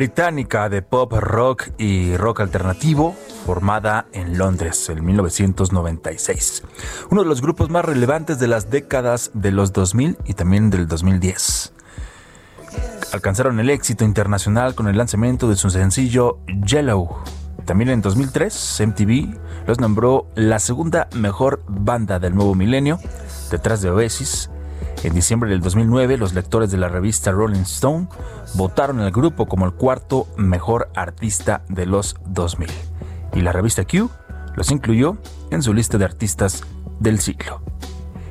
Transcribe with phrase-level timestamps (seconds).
[0.00, 6.62] Británica de pop rock y rock alternativo formada en Londres en 1996.
[7.10, 10.88] Uno de los grupos más relevantes de las décadas de los 2000 y también del
[10.88, 11.74] 2010.
[13.12, 17.18] Alcanzaron el éxito internacional con el lanzamiento de su sencillo Yellow.
[17.66, 19.36] También en 2003, MTV
[19.66, 22.98] los nombró la segunda mejor banda del nuevo milenio,
[23.50, 24.48] detrás de Oasis.
[25.02, 28.08] En diciembre del 2009, los lectores de la revista Rolling Stone
[28.54, 32.68] votaron al grupo como el cuarto mejor artista de los 2000.
[33.34, 34.10] Y la revista Q
[34.56, 35.16] los incluyó
[35.50, 36.64] en su lista de artistas
[36.98, 37.62] del siglo.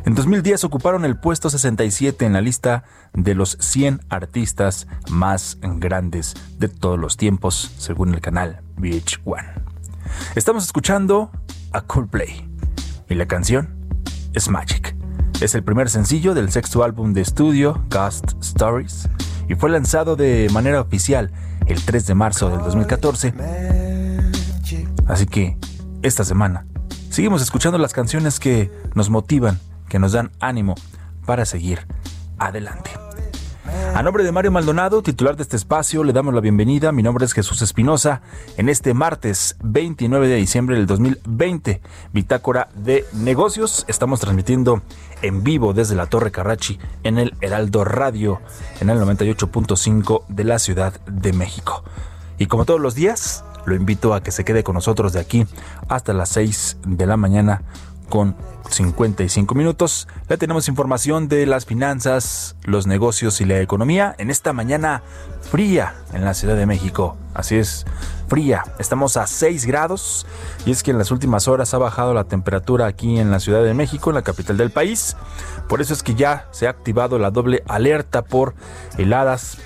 [0.05, 2.83] En 2010 ocuparon el puesto 67 en la lista
[3.13, 9.43] de los 100 artistas más grandes de todos los tiempos, según el canal VH1.
[10.35, 11.31] Estamos escuchando
[11.73, 12.47] a Coldplay
[13.09, 13.69] y la canción
[14.33, 14.98] es Magic.
[15.41, 19.07] Es el primer sencillo del sexto álbum de estudio, Ghost Stories,
[19.47, 21.31] y fue lanzado de manera oficial
[21.66, 23.33] el 3 de marzo del 2014.
[25.07, 25.57] Así que
[26.01, 26.66] esta semana
[27.09, 30.75] seguimos escuchando las canciones que nos motivan, que nos dan ánimo
[31.25, 31.88] para seguir
[32.38, 32.98] adelante.
[33.96, 36.91] A nombre de Mario Maldonado, titular de este espacio, le damos la bienvenida.
[36.91, 38.22] Mi nombre es Jesús Espinosa.
[38.57, 41.81] En este martes 29 de diciembre del 2020,
[42.13, 44.81] Bitácora de Negocios, estamos transmitiendo
[45.22, 48.40] en vivo desde la Torre Carrachi en el Heraldo Radio,
[48.80, 51.84] en el 98.5 de la Ciudad de México.
[52.38, 55.46] Y como todos los días, lo invito a que se quede con nosotros de aquí
[55.90, 57.63] hasta las 6 de la mañana
[58.09, 58.35] con
[58.69, 60.07] 55 minutos.
[60.27, 65.01] Le tenemos información de las finanzas, los negocios y la economía en esta mañana
[65.41, 67.17] fría en la Ciudad de México.
[67.33, 67.85] Así es,
[68.27, 68.63] fría.
[68.79, 70.25] Estamos a 6 grados
[70.65, 73.63] y es que en las últimas horas ha bajado la temperatura aquí en la Ciudad
[73.63, 75.15] de México, en la capital del país.
[75.67, 78.55] Por eso es que ya se ha activado la doble alerta por
[78.97, 79.57] heladas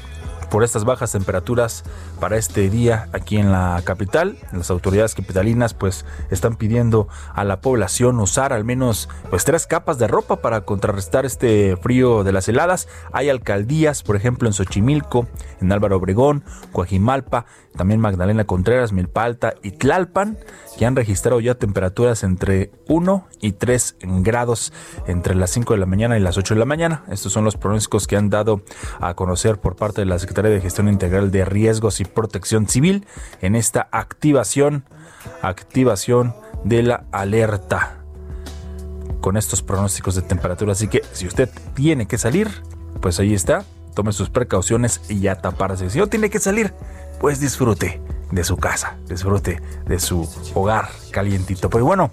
[0.53, 1.83] por estas bajas temperaturas
[2.19, 4.37] para este día aquí en la capital.
[4.51, 9.97] Las autoridades capitalinas pues están pidiendo a la población usar al menos pues tres capas
[9.97, 12.87] de ropa para contrarrestar este frío de las heladas.
[13.11, 15.25] Hay alcaldías, por ejemplo, en Xochimilco,
[15.59, 20.37] en Álvaro Obregón, Coajimalpa, también Magdalena Contreras, Milpa Alta y Tlalpan,
[20.77, 24.73] que han registrado ya temperaturas entre 1 y 3 grados
[25.07, 27.03] entre las 5 de la mañana y las 8 de la mañana.
[27.09, 28.61] Estos son los pronósticos que han dado
[28.99, 33.05] a conocer por parte de la Secretaría de Gestión Integral de Riesgos y Protección Civil
[33.41, 34.85] en esta activación,
[35.41, 38.03] activación de la alerta
[39.21, 40.73] con estos pronósticos de temperatura.
[40.73, 42.49] Así que si usted tiene que salir,
[43.01, 43.63] pues ahí está.
[43.95, 45.89] Tome sus precauciones y ya taparse.
[45.89, 46.73] Si no tiene que salir,
[47.23, 48.01] pues disfrute.
[48.31, 51.69] de su casa, disfrute de su hogar calientito.
[51.69, 52.11] Pero bueno,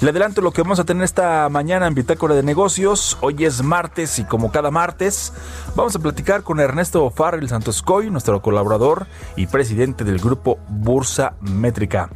[0.00, 3.18] le adelanto lo que vamos a tener esta mañana en Bitácora de Negocios.
[3.20, 5.32] Hoy es martes y como cada martes
[5.74, 12.10] vamos a platicar con Ernesto Farrell Santoscoy, nuestro colaborador y presidente del grupo Bursa Métrica.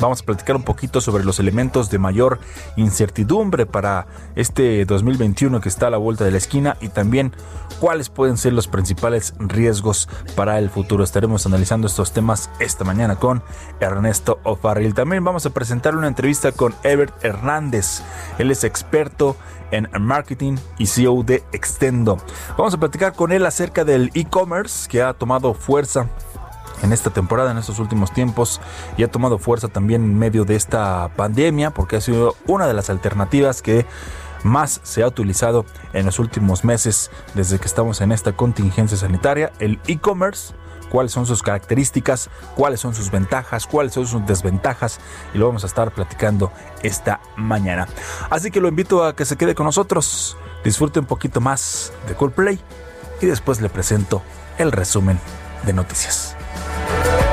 [0.00, 2.38] Vamos a platicar un poquito sobre los elementos de mayor
[2.76, 7.32] incertidumbre para este 2021 que está a la vuelta de la esquina y también
[7.80, 11.02] cuáles pueden ser los principales riesgos para el futuro.
[11.02, 13.42] Estaremos analizando estos temas esta mañana con
[13.80, 14.94] Ernesto O'Farrill.
[14.94, 18.02] También vamos a presentar una entrevista con Ebert Hernández.
[18.38, 19.36] Él es experto
[19.70, 22.18] en marketing y CEO de Extendo.
[22.56, 26.08] Vamos a platicar con él acerca del e-commerce que ha tomado fuerza
[26.82, 28.60] en esta temporada, en estos últimos tiempos,
[28.96, 32.74] y ha tomado fuerza también en medio de esta pandemia, porque ha sido una de
[32.74, 33.86] las alternativas que
[34.44, 39.52] más se ha utilizado en los últimos meses desde que estamos en esta contingencia sanitaria,
[39.58, 40.54] el e-commerce
[40.88, 45.00] cuáles son sus características, cuáles son sus ventajas, cuáles son sus desventajas
[45.34, 46.50] y lo vamos a estar platicando
[46.82, 47.88] esta mañana.
[48.30, 52.14] Así que lo invito a que se quede con nosotros, disfrute un poquito más de
[52.14, 52.58] Coldplay
[53.20, 54.22] y después le presento
[54.58, 55.20] el resumen
[55.64, 56.37] de noticias.
[56.88, 57.27] Bye.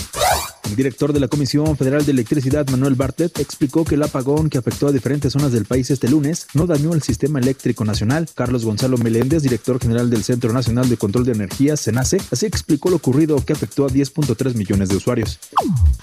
[0.65, 4.59] El director de la Comisión Federal de Electricidad, Manuel Bartlett, explicó que el apagón que
[4.59, 8.29] afectó a diferentes zonas del país este lunes no dañó el sistema eléctrico nacional.
[8.35, 12.91] Carlos Gonzalo Meléndez, director general del Centro Nacional de Control de Energía, CENACE, así explicó
[12.91, 15.39] lo ocurrido que afectó a 10.3 millones de usuarios.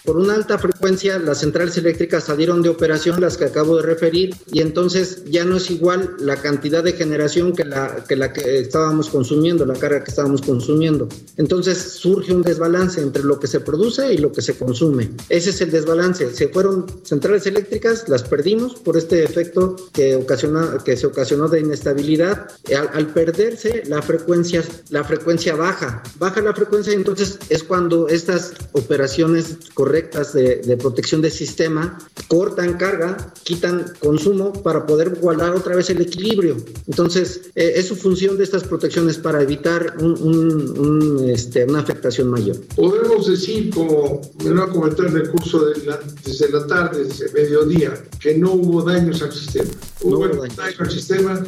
[0.04, 4.36] Por una alta frecuencia, las centrales eléctricas salieron de operación, las que acabo de referir,
[4.52, 9.66] y entonces ya no es igual la cantidad de generación que la que, estábamos consumiendo,
[9.66, 11.08] la carga que estábamos consumiendo.
[11.38, 15.12] Entonces surge un desbalance entre lo que se produce y lo que se consume.
[15.30, 16.34] Ese es el desbalance.
[16.34, 21.62] Se fueron centrales eléctricas, las perdimos por este efecto que, ocasiona, que se ocasionó de
[21.62, 22.48] inestabilidad.
[22.94, 26.04] Al, perderse, la frecuencia, la frecuencia baja.
[26.18, 32.78] Baja la frecuencia, entonces es cuando estas operaciones correctas de, de protección del sistema cortan
[32.78, 36.58] carga, quitan consumo para poder igualar otra vez el equilibrio.
[36.88, 41.80] Entonces, eh, es su función de estas protecciones para evitar un, un, un, este, una
[41.80, 42.58] afectación mayor.
[42.76, 47.04] Podemos decir, como me lo ha comentado en el curso de la, desde la tarde,
[47.04, 49.70] desde mediodía, que no hubo daños al sistema.
[50.02, 50.56] Hubo no hubo daños.
[50.56, 51.44] daño al sistema,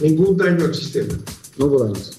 [0.00, 1.14] ningún daño al sistema.
[1.56, 2.18] No hubo daños.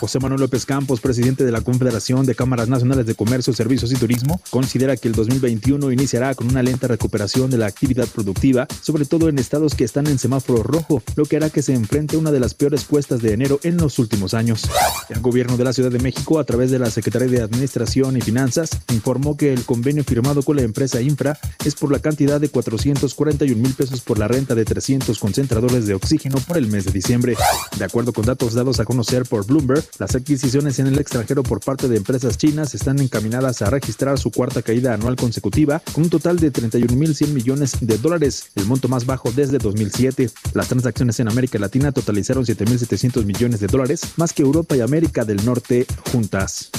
[0.00, 3.96] José Manuel López Campos, presidente de la Confederación de Cámaras Nacionales de Comercio, Servicios y
[3.96, 9.06] Turismo, considera que el 2021 iniciará con una lenta recuperación de la actividad productiva, sobre
[9.06, 12.30] todo en estados que están en semáforo rojo, lo que hará que se enfrente una
[12.30, 14.68] de las peores cuestas de enero en los últimos años.
[15.08, 18.20] El gobierno de la Ciudad de México, a través de la Secretaría de Administración y
[18.20, 22.48] Finanzas, informó que el convenio firmado con la empresa Infra es por la cantidad de
[22.48, 26.92] 441 mil pesos por la renta de 300 concentradores de oxígeno por el mes de
[26.92, 27.36] diciembre.
[27.76, 29.50] De acuerdo con datos dados a conocer por
[29.98, 34.30] Las adquisiciones en el extranjero por parte de empresas chinas están encaminadas a registrar su
[34.30, 39.06] cuarta caída anual consecutiva con un total de 31.100 millones de dólares, el monto más
[39.06, 40.30] bajo desde 2007.
[40.54, 45.24] Las transacciones en América Latina totalizaron 7.700 millones de dólares, más que Europa y América
[45.24, 46.70] del Norte juntas.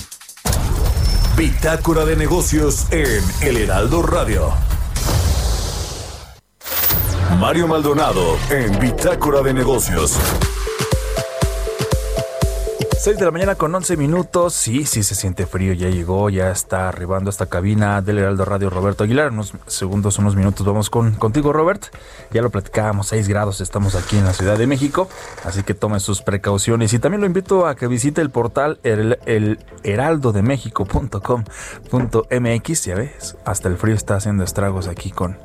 [1.38, 4.54] Bitácora de negocios en El Heraldo Radio.
[7.40, 10.18] Mario Maldonado en Bitácora de negocios.
[13.00, 14.54] 6 de la mañana con 11 minutos.
[14.54, 15.72] Sí, sí se siente frío.
[15.72, 19.32] Ya llegó, ya está arribando esta cabina del Heraldo Radio Roberto Aguilar.
[19.32, 21.86] Unos segundos, unos minutos vamos con contigo, Robert.
[22.32, 23.62] Ya lo platicábamos, 6 grados.
[23.62, 25.08] Estamos aquí en la Ciudad de México.
[25.46, 26.92] Así que tome sus precauciones.
[26.92, 32.84] Y también lo invito a que visite el portal el, el heraldodemexico.com.mx.
[32.84, 35.38] Ya ves, hasta el frío está haciendo estragos aquí con,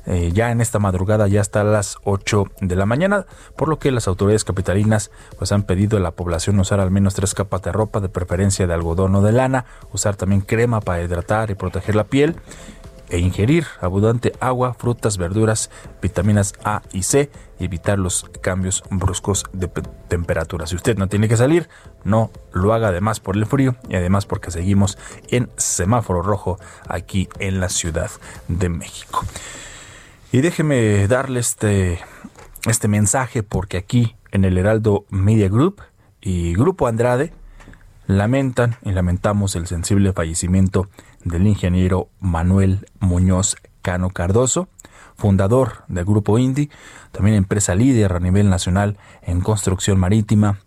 [0.05, 3.93] eh, ya en esta madrugada, ya hasta las 8 de la mañana, por lo que
[3.93, 7.71] las autoridades capitalinas pues han pedido a la población usar al menos tres capas de
[7.71, 11.95] ropa, de preferencia de algodón o de lana, usar también crema para hidratar y proteger
[11.95, 12.37] la piel
[13.13, 19.45] e ingerir abundante agua, frutas, verduras, vitaminas A y C y evitar los cambios bruscos
[19.53, 19.69] de
[20.09, 20.67] temperatura.
[20.67, 21.69] Si usted no tiene que salir,
[22.05, 24.97] no lo haga además por el frío y además porque seguimos
[25.29, 28.11] en semáforo rojo aquí en la Ciudad
[28.49, 29.25] de México.
[30.33, 32.01] Y déjeme darle este,
[32.67, 35.83] este mensaje porque aquí en el Heraldo Media Group
[36.23, 37.35] y Grupo Andrade
[38.07, 40.89] lamentan y lamentamos el sensible fallecimiento
[41.25, 44.69] del ingeniero Manuel Muñoz Cano Cardoso,
[45.17, 46.71] fundador del Grupo Indy,
[47.11, 50.61] también empresa líder a nivel nacional en construcción marítima,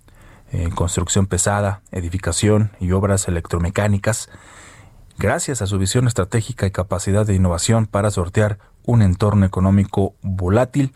[0.51, 4.29] en construcción pesada, edificación y obras electromecánicas,
[5.17, 10.93] gracias a su visión estratégica y capacidad de innovación para sortear un entorno económico volátil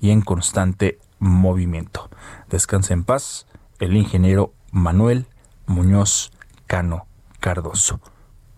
[0.00, 2.10] y en constante movimiento.
[2.50, 3.46] Descanse en paz
[3.78, 5.26] el ingeniero Manuel
[5.66, 6.32] Muñoz
[6.66, 7.06] Cano
[7.40, 8.00] Cardoso.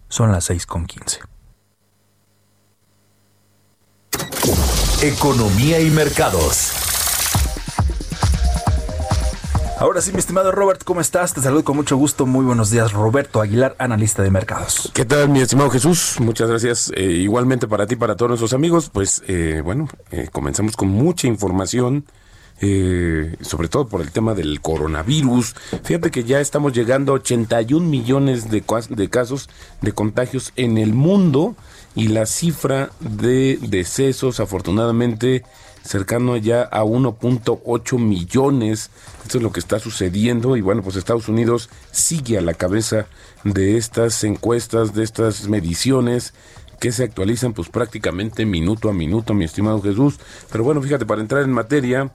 [0.09, 1.21] Son las 6 con 15.
[5.03, 6.73] Economía y mercados.
[9.79, 11.35] Ahora sí, mi estimado Robert, ¿cómo estás?
[11.35, 12.27] Te saludo con mucho gusto.
[12.27, 14.91] Muy buenos días, Roberto Aguilar, analista de mercados.
[14.93, 16.17] ¿Qué tal, mi estimado Jesús?
[16.19, 16.91] Muchas gracias.
[16.97, 18.91] Eh, igualmente para ti, para todos nuestros amigos.
[18.93, 22.07] Pues eh, bueno, eh, comenzamos con mucha información.
[22.61, 25.55] Sobre todo por el tema del coronavirus.
[25.85, 29.49] Fíjate que ya estamos llegando a 81 millones de, de casos
[29.81, 31.55] de contagios en el mundo
[31.95, 35.45] y la cifra de decesos afortunadamente
[35.83, 38.91] cercano ya a 1.8 millones.
[39.23, 43.07] Esto es lo que está sucediendo y bueno, pues Estados Unidos sigue a la cabeza
[43.45, 46.35] de estas encuestas, de estas mediciones
[46.79, 50.19] que se actualizan pues prácticamente minuto a minuto, mi estimado Jesús.
[50.51, 52.13] Pero bueno, fíjate, para entrar en materia,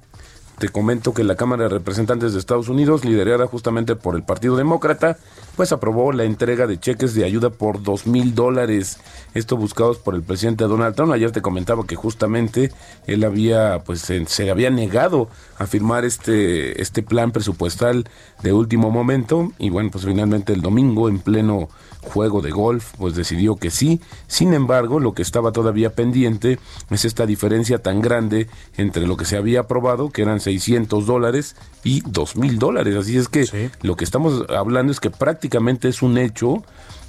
[0.58, 4.56] te comento que la Cámara de Representantes de Estados Unidos, liderada justamente por el Partido
[4.56, 5.18] Demócrata,
[5.56, 9.00] pues aprobó la entrega de cheques de ayuda por dos mil dólares.
[9.34, 11.12] Esto buscados por el presidente Donald Trump.
[11.12, 12.72] Ayer te comentaba que justamente
[13.08, 18.06] él había, pues se, había negado a firmar este, este plan presupuestal
[18.42, 19.52] de último momento.
[19.58, 21.70] Y bueno, pues finalmente el domingo, en pleno
[22.04, 24.02] juego de golf, pues decidió que sí.
[24.28, 29.26] Sin embargo, lo que estaba todavía pendiente es esta diferencia tan grande entre lo que
[29.26, 32.96] se había aprobado, que eran 600 dólares, y dos mil dólares.
[32.96, 36.64] Así es que lo que estamos hablando es que prácticamente es un hecho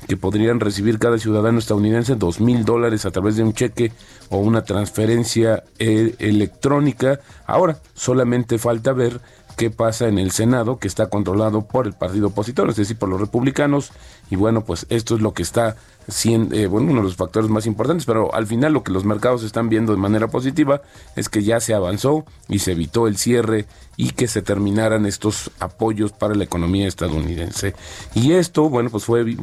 [0.08, 3.92] que podrían recibir cada ciudadano estadounidense dos mil dólares a través de un cheque
[4.28, 7.20] o una transferencia eh, electrónica.
[7.46, 9.20] Ahora, solamente falta ver
[9.56, 13.08] qué pasa en el Senado, que está controlado por el partido opositor, es decir, por
[13.08, 13.92] los republicanos.
[14.30, 15.76] Y bueno, pues esto es lo que está
[16.08, 19.04] siendo, eh, bueno, uno de los factores más importantes, pero al final lo que los
[19.04, 20.82] mercados están viendo de manera positiva
[21.16, 23.66] es que ya se avanzó y se evitó el cierre
[23.96, 27.74] y que se terminaran estos apoyos para la economía estadounidense.
[28.14, 29.36] Y esto, bueno, pues fue,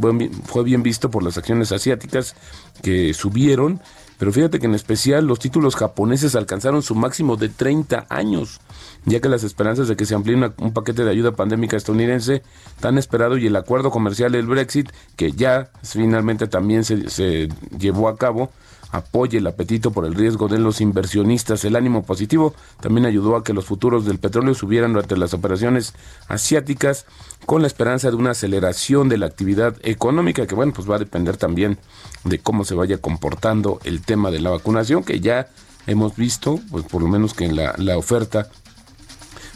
[0.46, 2.36] fue bien visto por las acciones asiáticas
[2.82, 3.82] que subieron,
[4.18, 8.60] pero fíjate que en especial los títulos japoneses alcanzaron su máximo de 30 años
[9.06, 12.44] ya que las esperanzas de que se amplíe un paquete de ayuda pandémica estadounidense
[12.80, 18.10] tan esperado y el acuerdo comercial del Brexit, que ya finalmente también se, se llevó
[18.10, 18.52] a cabo,
[18.92, 21.66] apoye el apetito por el riesgo de los inversionistas.
[21.66, 25.94] El ánimo positivo también ayudó a que los futuros del petróleo subieran durante las operaciones
[26.28, 27.06] asiáticas
[27.46, 31.00] con la esperanza de una aceleración de la actividad económica que bueno, pues va a
[31.00, 31.78] depender también
[32.24, 35.48] de cómo se vaya comportando el tema de la vacunación que ya
[35.88, 38.50] hemos visto, pues por lo menos que en la, la oferta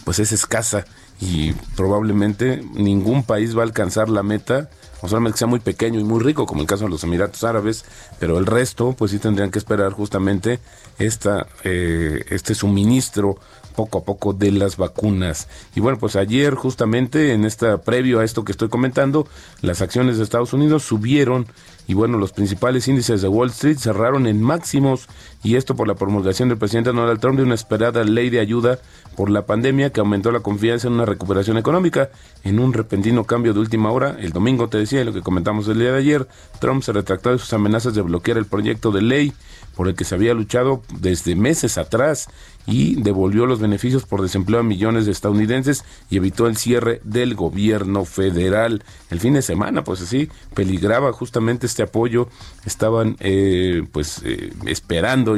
[0.05, 0.85] pues es escasa
[1.19, 4.69] y probablemente ningún país va a alcanzar la meta,
[5.01, 7.83] o solamente sea muy pequeño y muy rico, como el caso de los Emiratos Árabes,
[8.19, 10.59] pero el resto, pues sí tendrían que esperar justamente
[10.99, 13.37] esta, eh, este suministro
[13.75, 15.47] poco a poco de las vacunas.
[15.75, 19.27] Y bueno, pues ayer justamente en esta previo a esto que estoy comentando,
[19.61, 21.47] las acciones de Estados Unidos subieron
[21.87, 25.07] y bueno, los principales índices de Wall Street cerraron en máximos
[25.43, 28.79] y esto por la promulgación del presidente Donald Trump de una esperada ley de ayuda
[29.15, 32.09] por la pandemia que aumentó la confianza en una recuperación económica.
[32.43, 35.79] En un repentino cambio de última hora, el domingo te decía lo que comentamos el
[35.79, 36.27] día de ayer,
[36.59, 39.33] Trump se retractó de sus amenazas de bloquear el proyecto de ley
[39.75, 42.27] por el que se había luchado desde meses atrás
[42.65, 47.35] y devolvió los beneficios por desempleo a millones de estadounidenses y evitó el cierre del
[47.35, 48.83] gobierno federal.
[49.09, 52.27] El fin de semana, pues así, peligraba justamente este apoyo.
[52.65, 55.37] Estaban eh, pues eh, esperando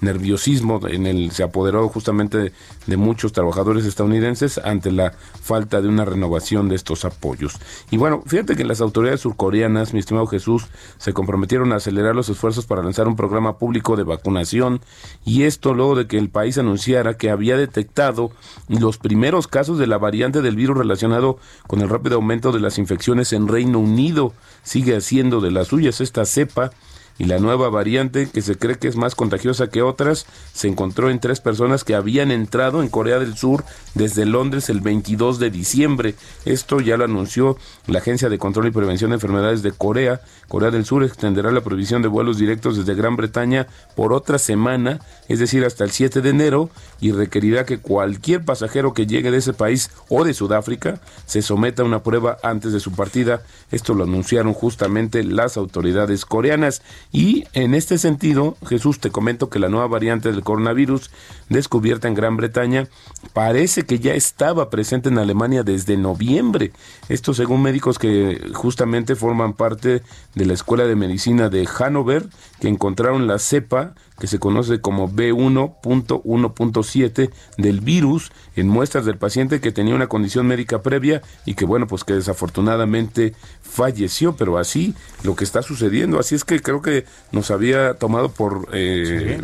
[0.00, 2.52] nerviosismo, en el se apoderó justamente
[2.86, 7.56] de, muchos trabajadores estadounidenses ante la falta de una renovación de estos apoyos.
[7.90, 10.66] Y bueno, fíjate que las autoridades surcoreanas, mi estimado Jesús,
[10.98, 14.80] se comprometieron a acelerar los esfuerzos para lanzar un programa público de vacunación
[15.24, 18.30] y esto luego de que el país anunciara que había detectado
[18.68, 22.78] los primeros casos de la variante del virus relacionado con el rápido aumento de las
[22.78, 24.34] infecciones en Reino Unido.
[24.62, 26.70] Sigue haciendo de las suyas esta cepa
[27.18, 31.10] y la nueva variante, que se cree que es más contagiosa que otras, se encontró
[31.10, 35.50] en tres personas que habían entrado en Corea del Sur desde Londres el 22 de
[35.50, 36.14] diciembre.
[36.44, 40.20] Esto ya lo anunció la Agencia de Control y Prevención de Enfermedades de Corea.
[40.46, 45.00] Corea del Sur extenderá la prohibición de vuelos directos desde Gran Bretaña por otra semana,
[45.28, 49.38] es decir, hasta el 7 de enero, y requerirá que cualquier pasajero que llegue de
[49.38, 53.42] ese país o de Sudáfrica se someta a una prueba antes de su partida.
[53.70, 56.82] Esto lo anunciaron justamente las autoridades coreanas.
[57.12, 61.10] Y en este sentido, Jesús, te comento que la nueva variante del coronavirus
[61.48, 62.88] descubierta en Gran Bretaña
[63.32, 66.72] parece que ya estaba presente en Alemania desde noviembre.
[67.08, 70.02] Esto según médicos que justamente forman parte
[70.34, 72.26] de la Escuela de Medicina de Hannover,
[72.60, 79.60] que encontraron la cepa que se conoce como B1.1.7 del virus en muestras del paciente
[79.60, 84.96] que tenía una condición médica previa y que bueno, pues que desafortunadamente falleció, pero así
[85.22, 89.40] lo que está sucediendo, así es que creo que nos había tomado por eh,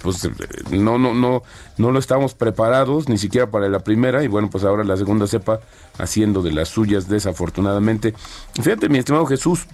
[0.00, 0.26] pues
[0.70, 1.42] no no no
[1.76, 5.26] no lo estábamos preparados ni siquiera para la primera y bueno, pues ahora la segunda
[5.26, 5.60] cepa
[5.98, 8.14] haciendo de las suyas desafortunadamente.
[8.54, 9.66] Fíjate, mi estimado Jesús,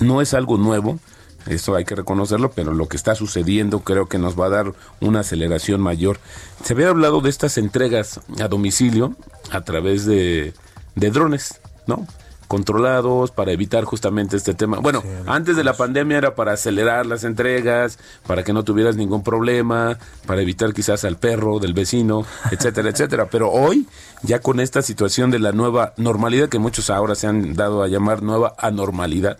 [0.00, 0.98] no es algo nuevo
[1.46, 4.72] eso hay que reconocerlo, pero lo que está sucediendo creo que nos va a dar
[5.00, 6.18] una aceleración mayor.
[6.62, 9.16] Se había hablado de estas entregas a domicilio
[9.50, 10.54] a través de,
[10.94, 12.06] drones, ¿no?
[12.48, 14.78] controlados para evitar justamente este tema.
[14.78, 19.22] Bueno, antes de la pandemia era para acelerar las entregas, para que no tuvieras ningún
[19.22, 23.28] problema, para evitar quizás al perro del vecino, etcétera, etcétera.
[23.30, 23.88] Pero hoy,
[24.22, 27.88] ya con esta situación de la nueva normalidad, que muchos ahora se han dado a
[27.88, 29.38] llamar nueva anormalidad,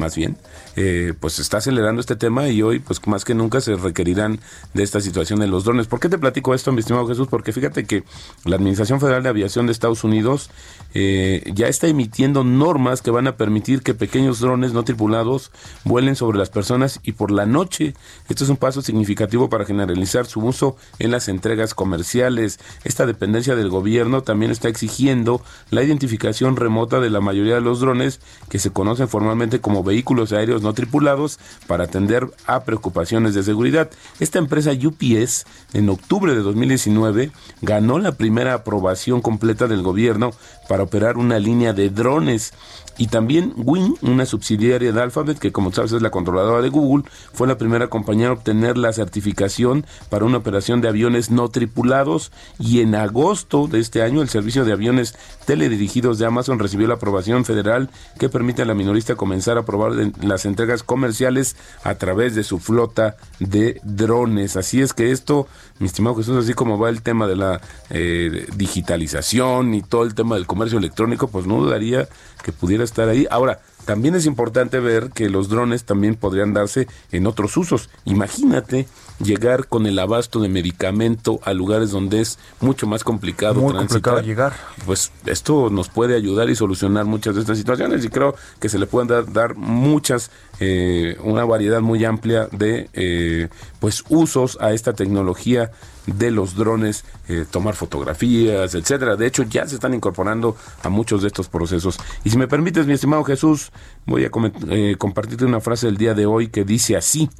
[0.00, 0.36] más bien,
[0.76, 4.40] eh, pues está acelerando este tema y hoy, pues más que nunca se requerirán
[4.74, 5.86] de esta situación de los drones.
[5.86, 7.28] ¿Por qué te platico esto, mi estimado Jesús?
[7.28, 8.02] Porque fíjate que
[8.44, 10.50] la Administración Federal de Aviación de Estados Unidos
[10.94, 15.52] eh, ya está emitiendo normas que van a permitir que pequeños drones no tripulados
[15.84, 17.94] vuelen sobre las personas y por la noche.
[18.28, 22.58] Esto es un paso significativo para generalizar su uso en las entregas comerciales.
[22.84, 27.80] Esta dependencia del gobierno también está exigiendo la identificación remota de la mayoría de los
[27.80, 33.42] drones que se conocen formalmente como vehículos aéreos no tripulados para atender a preocupaciones de
[33.42, 33.90] seguridad.
[34.20, 40.30] Esta empresa UPS en octubre de 2019 ganó la primera aprobación completa del gobierno
[40.68, 42.52] para operar una línea de drones
[43.00, 47.10] y también Wing, una subsidiaria de Alphabet, que como sabes es la controladora de Google,
[47.32, 52.30] fue la primera compañía a obtener la certificación para una operación de aviones no tripulados.
[52.58, 56.96] Y en agosto de este año, el servicio de aviones teledirigidos de Amazon recibió la
[56.96, 62.34] aprobación federal que permite a la minorista comenzar a probar las entregas comerciales a través
[62.34, 64.58] de su flota de drones.
[64.58, 68.46] Así es que esto, mi estimado Jesús, así como va el tema de la eh,
[68.56, 72.06] digitalización y todo el tema del comercio electrónico, pues no dudaría
[72.42, 73.26] que pudiera estar ahí.
[73.30, 77.90] Ahora, también es importante ver que los drones también podrían darse en otros usos.
[78.04, 78.86] Imagínate
[79.18, 84.20] llegar con el abasto de medicamento a lugares donde es mucho más complicado Muy complicado
[84.20, 84.52] llegar.
[84.86, 88.78] Pues esto nos puede ayudar y solucionar muchas de estas situaciones y creo que se
[88.78, 93.48] le pueden dar, dar muchas, eh, una variedad muy amplia de eh,
[93.78, 95.70] pues usos a esta tecnología
[96.16, 99.16] de los drones, eh, tomar fotografías, etcétera.
[99.16, 101.98] De hecho, ya se están incorporando a muchos de estos procesos.
[102.24, 103.72] Y si me permites, mi estimado Jesús,
[104.06, 104.30] voy a
[104.68, 107.30] eh, compartirte una frase del día de hoy que dice así.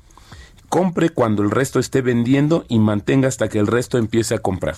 [0.68, 4.76] Compre cuando el resto esté vendiendo y mantenga hasta que el resto empiece a comprar.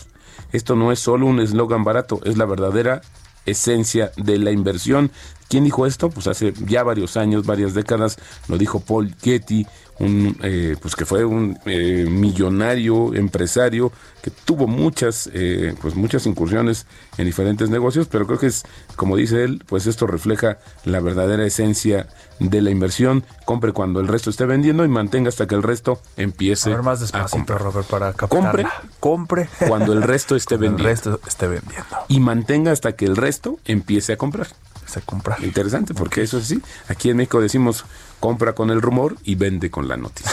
[0.52, 3.02] Esto no es solo un eslogan barato, es la verdadera
[3.46, 5.11] esencia de la inversión.
[5.48, 6.09] ¿Quién dijo esto?
[6.09, 8.16] Pues hace ya varios años, varias décadas,
[8.48, 9.66] lo dijo Paul Getty,
[9.98, 16.26] un, eh, pues que fue un eh, millonario empresario que tuvo muchas, eh, pues muchas
[16.26, 16.87] incursiones
[17.18, 18.64] en diferentes negocios, pero creo que es,
[18.96, 22.07] como dice él, pues esto refleja la verdadera esencia
[22.38, 23.24] de la inversión.
[23.44, 26.85] Compre cuando el resto esté vendiendo y mantenga hasta que el resto empiece a, ver
[26.85, 28.66] más despacito, Robert, para Compre,
[29.00, 30.88] compre cuando el resto esté vendiendo.
[30.88, 31.96] El resto esté vendiendo.
[32.09, 34.46] Y mantenga hasta que el resto empiece a comprar.
[34.87, 35.42] Se comprar.
[35.42, 36.62] Interesante, porque eso es así.
[36.88, 37.85] Aquí en México decimos
[38.22, 40.32] compra con el rumor y vende con la noticia.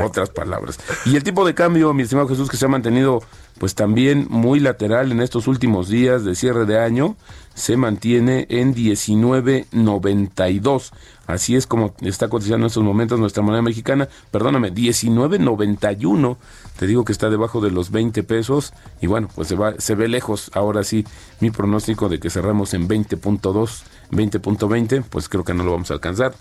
[0.04, 0.78] otras palabras.
[1.04, 3.20] Y el tipo de cambio, mi estimado Jesús, que se ha mantenido
[3.58, 7.16] pues también muy lateral en estos últimos días de cierre de año,
[7.52, 10.92] se mantiene en 19.92.
[11.26, 14.08] Así es como está cotizando en estos momentos nuestra moneda mexicana.
[14.30, 16.36] Perdóname, 19.91.
[16.78, 18.72] Te digo que está debajo de los 20 pesos.
[19.00, 21.04] Y bueno, pues se, va, se ve lejos ahora sí
[21.40, 25.02] mi pronóstico de que cerramos en 20.2, 20.20.
[25.10, 26.34] Pues creo que no lo vamos a alcanzar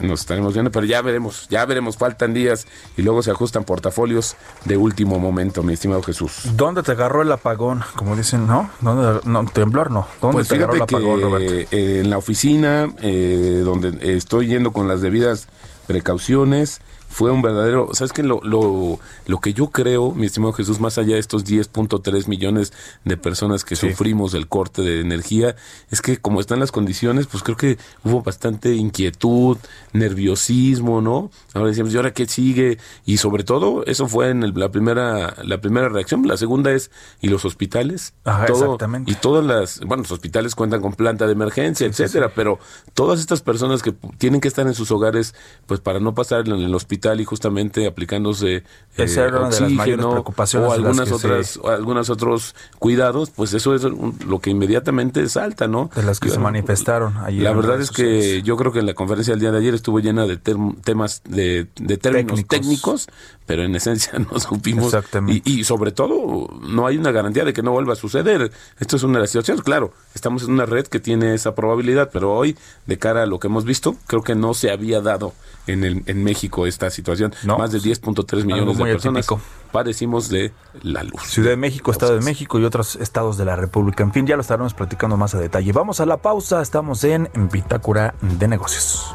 [0.00, 4.36] nos estaremos viendo, pero ya veremos, ya veremos, faltan días y luego se ajustan portafolios
[4.64, 6.42] de último momento, mi estimado Jesús.
[6.56, 7.82] ¿Dónde te agarró el apagón?
[7.96, 8.70] Como dicen, ¿no?
[8.80, 10.06] ¿Dónde, no temblor no.
[10.20, 14.88] ¿Dónde pues te agarró el apagón, eh, en la oficina, eh, donde estoy yendo con
[14.88, 15.48] las debidas
[15.86, 18.22] precauciones, fue un verdadero, ¿sabes qué?
[18.22, 22.72] Lo, lo, lo que yo creo, mi estimado Jesús, más allá de estos 10.3 millones
[23.04, 25.56] de personas que sufrimos el corte de energía,
[25.90, 29.56] es que como están las condiciones, pues creo que hubo bastante inquietud,
[29.92, 31.30] nerviosismo, ¿no?
[31.54, 32.78] Ahora decíamos, ¿y ahora qué sigue?
[33.04, 36.26] Y sobre todo, eso fue en la primera la primera reacción.
[36.26, 36.90] La segunda es,
[37.20, 38.14] ¿y los hospitales?
[38.24, 39.10] Ajá, exactamente.
[39.10, 42.58] Y todas las, bueno, los hospitales cuentan con planta de emergencia, etcétera, pero
[42.94, 45.34] todas estas personas que tienen que estar en sus hogares,
[45.66, 48.64] pues para no pasar en el hospital, y justamente aplicándose
[48.96, 55.68] eh, oxígeno o algunas otras algunos otros cuidados, pues eso es lo que inmediatamente salta,
[55.68, 55.90] ¿no?
[55.94, 57.42] De las que se manifestaron ayer.
[57.42, 60.26] La verdad es que yo creo que la conferencia del día de ayer estuvo llena
[60.26, 61.66] de temas de,
[62.00, 63.06] términos técnicos.
[63.46, 64.94] pero en esencia no supimos
[65.28, 68.50] y, y, sobre todo no hay una garantía de que no vuelva a suceder.
[68.78, 72.10] Esto es una de las situaciones, claro, estamos en una red que tiene esa probabilidad,
[72.12, 72.56] pero hoy
[72.86, 75.32] de cara a lo que hemos visto, creo que no se había dado
[75.66, 77.32] en, el, en México esta situación.
[77.44, 79.26] Más de 10.3 millones de personas
[79.72, 81.22] padecimos de la luz.
[81.24, 84.02] Ciudad de México, Estado de México y otros estados de la República.
[84.02, 85.72] En fin, ya lo estaremos platicando más a detalle.
[85.72, 89.14] Vamos a la pausa, estamos en Bitácora de Negocios.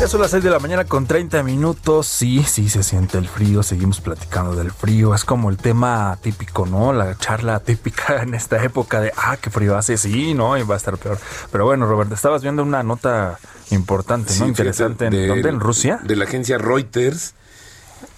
[0.00, 2.06] Ya son las 6 de la mañana con 30 minutos.
[2.06, 3.62] Sí, sí, se siente el frío.
[3.62, 5.14] Seguimos platicando del frío.
[5.14, 6.94] Es como el tema típico, ¿no?
[6.94, 9.98] La charla típica en esta época de, ah, qué frío hace.
[9.98, 10.56] Sí, ¿no?
[10.56, 11.18] Y va a estar peor.
[11.52, 13.38] Pero bueno, Roberto, estabas viendo una nota
[13.72, 14.46] importante, ¿no?
[14.46, 15.04] Interesante.
[15.04, 15.50] ¿En dónde?
[15.50, 16.00] ¿En Rusia?
[16.02, 17.34] De la agencia Reuters.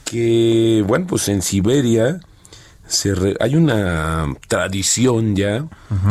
[0.05, 2.21] Que, bueno, pues en Siberia
[2.87, 5.67] se hay una tradición ya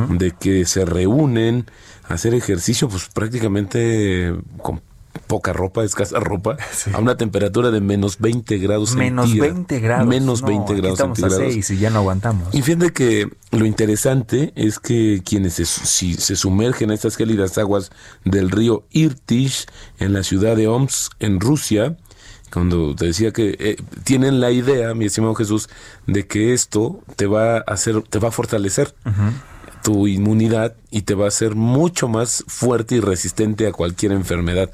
[0.09, 1.65] de que se reúnen
[2.09, 4.81] a hacer ejercicio, pues prácticamente con
[5.27, 6.57] poca ropa, escasa ropa,
[6.93, 10.07] a una temperatura de menos 20 grados Menos 20 grados.
[10.07, 12.53] Menos 20 grados estamos a 6 y ya no aguantamos.
[12.53, 17.57] Y fíjate que lo interesante es que quienes se, si, se sumergen en estas gélidas
[17.57, 17.91] aguas
[18.25, 19.65] del río Irtish
[19.99, 21.97] en la ciudad de Omsk, en Rusia,
[22.51, 25.69] cuando te decía que eh, tienen la idea, mi estimado Jesús,
[26.07, 28.93] de que esto te va a hacer, te va a fortalecer
[29.83, 34.69] tu inmunidad y te va a hacer mucho más fuerte y resistente a cualquier enfermedad.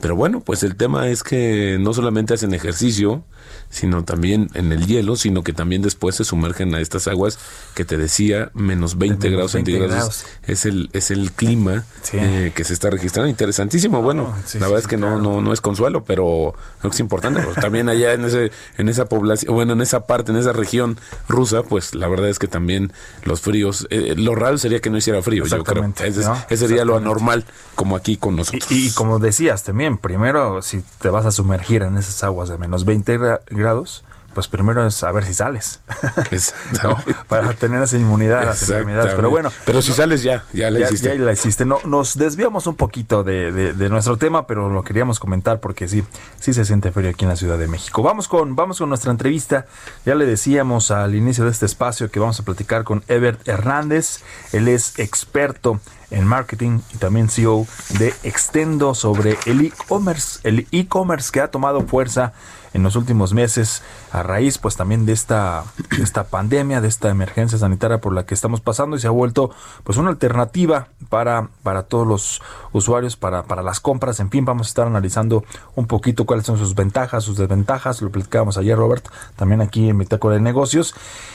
[0.00, 3.24] Pero bueno, pues el tema es que no solamente hacen ejercicio,
[3.70, 7.38] sino también en el hielo, sino que también después se sumergen a estas aguas
[7.74, 10.24] que te decía menos 20 grados centígrados.
[10.46, 13.30] es el es el clima eh, que se está registrando.
[13.30, 14.02] Interesantísimo.
[14.02, 17.42] Bueno la verdad es que no no no es consuelo pero creo que es importante
[17.60, 21.62] también allá en ese en esa población bueno en esa parte en esa región rusa
[21.62, 22.92] pues la verdad es que también
[23.24, 25.92] los fríos eh, lo raro sería que no hiciera frío yo creo.
[26.00, 28.70] Ese, sería lo anormal como aquí con nosotros.
[28.70, 32.58] Y, y como decías también primero si te vas a sumergir en esas aguas de
[32.58, 33.40] menos 20 grados,
[34.34, 35.80] pues primero es a ver si sales.
[37.28, 39.14] Para tener esa inmunidad a las enfermedades.
[39.14, 39.50] Pero bueno.
[39.64, 41.08] Pero si sales ya, ya la hiciste.
[41.18, 41.64] Ya la hiciste.
[41.64, 46.04] No, nos desviamos un poquito de, de, nuestro tema, pero lo queríamos comentar porque sí,
[46.38, 48.02] sí se siente frío aquí en la Ciudad de México.
[48.02, 49.66] Vamos con, vamos con nuestra entrevista.
[50.06, 54.20] Ya le decíamos al inicio de este espacio que vamos a platicar con Ebert Hernández.
[54.52, 57.66] Él es experto en marketing y también CEO
[57.98, 62.32] de Extendo sobre el e-commerce, el e-commerce que ha tomado fuerza
[62.72, 65.64] en los últimos meses a raíz pues también de esta,
[66.00, 69.50] esta pandemia, de esta emergencia sanitaria por la que estamos pasando y se ha vuelto
[69.84, 74.20] pues una alternativa para, para todos los usuarios, para, para las compras.
[74.20, 78.02] En fin, vamos a estar analizando un poquito cuáles son sus ventajas, sus desventajas.
[78.02, 80.94] Lo platicábamos ayer, Robert, también aquí en Bitácora de Negocios.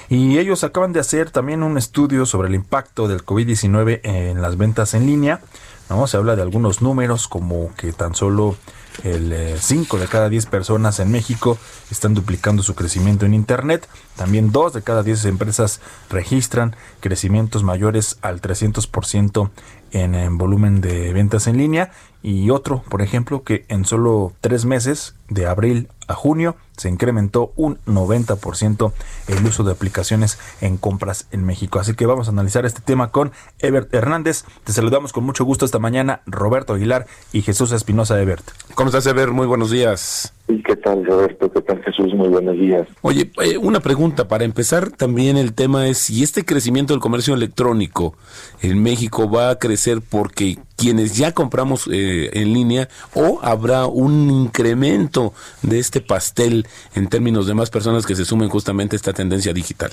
[0.10, 4.58] Y ellos acaban de hacer también un estudio sobre el impacto del COVID-19 en las
[4.58, 5.42] ventas en línea.
[5.90, 6.08] ¿no?
[6.08, 8.56] Se habla de algunos números como que tan solo
[9.04, 11.58] el 5 eh, de cada 10 personas en México
[11.92, 13.88] están duplicando su crecimiento en Internet.
[14.16, 19.50] También 2 de cada 10 empresas registran crecimientos mayores al 300%
[19.92, 21.92] en, en volumen de ventas en línea.
[22.22, 27.52] Y otro, por ejemplo, que en solo 3 meses, de abril a junio, se incrementó
[27.56, 28.92] un 90%
[29.28, 31.80] el uso de aplicaciones en compras en México.
[31.80, 34.44] Así que vamos a analizar este tema con Ebert Hernández.
[34.64, 38.44] Te saludamos con mucho gusto esta mañana, Roberto Aguilar y Jesús Espinosa Ebert.
[38.76, 39.32] ¿Cómo estás, Ebert?
[39.32, 40.34] Muy buenos días.
[40.48, 41.52] ¿Qué tal, Roberto?
[41.52, 42.14] ¿Qué tal, Jesús?
[42.14, 42.88] Muy buenos días.
[43.02, 47.34] Oye, eh, una pregunta para empezar también el tema es si este crecimiento del comercio
[47.34, 48.16] electrónico
[48.62, 54.30] en México va a crecer porque quienes ya compramos eh, en línea o habrá un
[54.30, 55.15] incremento
[55.62, 59.54] de este pastel en términos de más personas que se sumen justamente a esta tendencia
[59.54, 59.92] digital.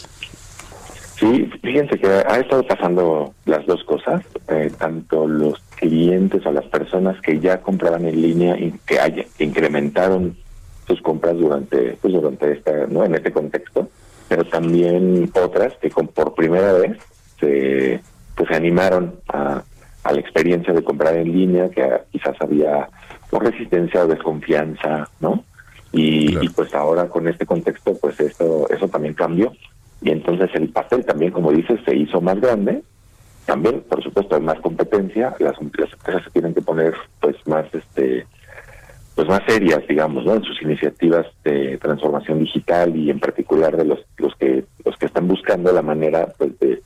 [1.18, 6.64] Sí, fíjense que ha estado pasando las dos cosas, eh, tanto los clientes o las
[6.66, 10.36] personas que ya compraban en línea y que, haya, incrementaron
[10.86, 13.88] sus compras durante pues durante esta no en este contexto
[14.28, 16.98] pero también otras que con, por primera vez
[17.38, 18.00] se
[18.34, 19.62] pues se animaron a,
[20.04, 22.88] a la experiencia de comprar en línea que quizás había
[23.30, 25.44] o resistencia o desconfianza no
[25.92, 29.52] y, y, pues ahora con este contexto pues esto eso también cambió.
[30.00, 32.82] Y entonces el papel también como dices se hizo más grande.
[33.44, 38.26] También, por supuesto, hay más competencia, las, empresas se tienen que poner pues más este
[39.14, 40.34] pues más serias, digamos, ¿no?
[40.36, 45.06] En sus iniciativas de transformación digital y en particular de los los que los que
[45.06, 46.80] están buscando la manera pues de,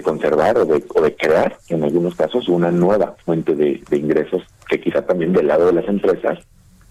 [0.00, 4.42] conservar o de, o de crear en algunos casos una nueva fuente de, de ingresos
[4.68, 6.38] que quizá también del lado de las empresas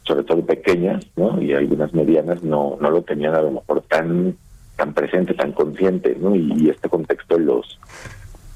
[0.03, 4.35] sobre todo pequeñas no y algunas medianas no no lo tenían a lo mejor tan
[4.75, 7.79] tan presente tan consciente no y este contexto los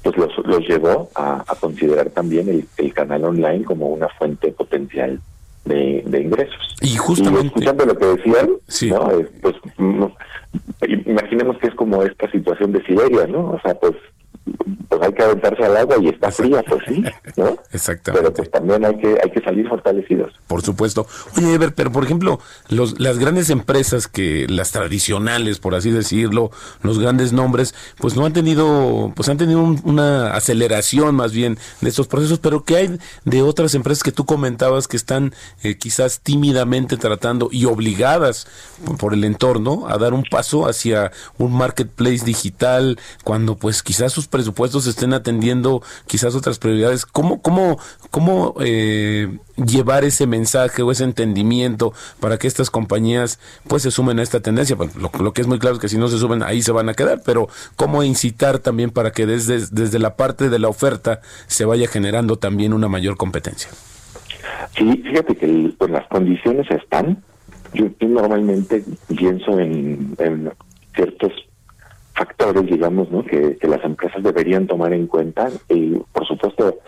[0.06, 5.20] pues los, los llevó a, considerar también el, canal online como una fuente potencial
[5.64, 6.76] de, ingresos.
[6.80, 7.48] Y justamente...
[7.48, 8.48] escuchando lo que decían,
[8.90, 9.10] ¿no?
[9.42, 9.56] pues
[11.06, 13.50] imaginemos que es como esta situación de Siberia, ¿no?
[13.50, 13.94] O sea, pues
[14.88, 17.04] pues hay que aventarse al agua y está fría, pues sí,
[17.36, 17.56] ¿no?
[17.72, 18.12] Exactamente.
[18.22, 20.32] Pero pues también hay que, hay que salir fortalecidos.
[20.46, 21.06] Por supuesto.
[21.36, 26.50] Oye, Ever, pero por ejemplo, los, las grandes empresas que, las tradicionales, por así decirlo,
[26.82, 31.88] los grandes nombres, pues no han tenido, pues han tenido una aceleración más bien de
[31.88, 36.20] estos procesos, pero ¿qué hay de otras empresas que tú comentabas que están eh, quizás
[36.20, 38.46] tímidamente tratando y obligadas
[38.98, 44.28] por el entorno a dar un paso hacia un marketplace digital cuando pues quizás sus
[44.36, 47.06] presupuestos estén atendiendo quizás otras prioridades?
[47.06, 47.78] ¿Cómo, cómo,
[48.10, 54.18] cómo eh, llevar ese mensaje o ese entendimiento para que estas compañías pues se sumen
[54.18, 54.76] a esta tendencia?
[54.76, 56.90] lo, lo, que es muy claro es que si no se suben ahí se van
[56.90, 61.22] a quedar, pero ¿cómo incitar también para que desde, desde la parte de la oferta
[61.46, 63.70] se vaya generando también una mayor competencia?
[64.76, 67.22] Sí, fíjate que pues, las condiciones están.
[67.72, 68.84] Yo, yo normalmente
[69.16, 70.50] pienso en, en,
[70.94, 71.32] ciertos
[72.16, 73.24] factores, digamos, ¿no?
[73.24, 75.48] Que, que, las empresas deberían tomar en cuenta.
[75.68, 76.78] Y, por supuesto,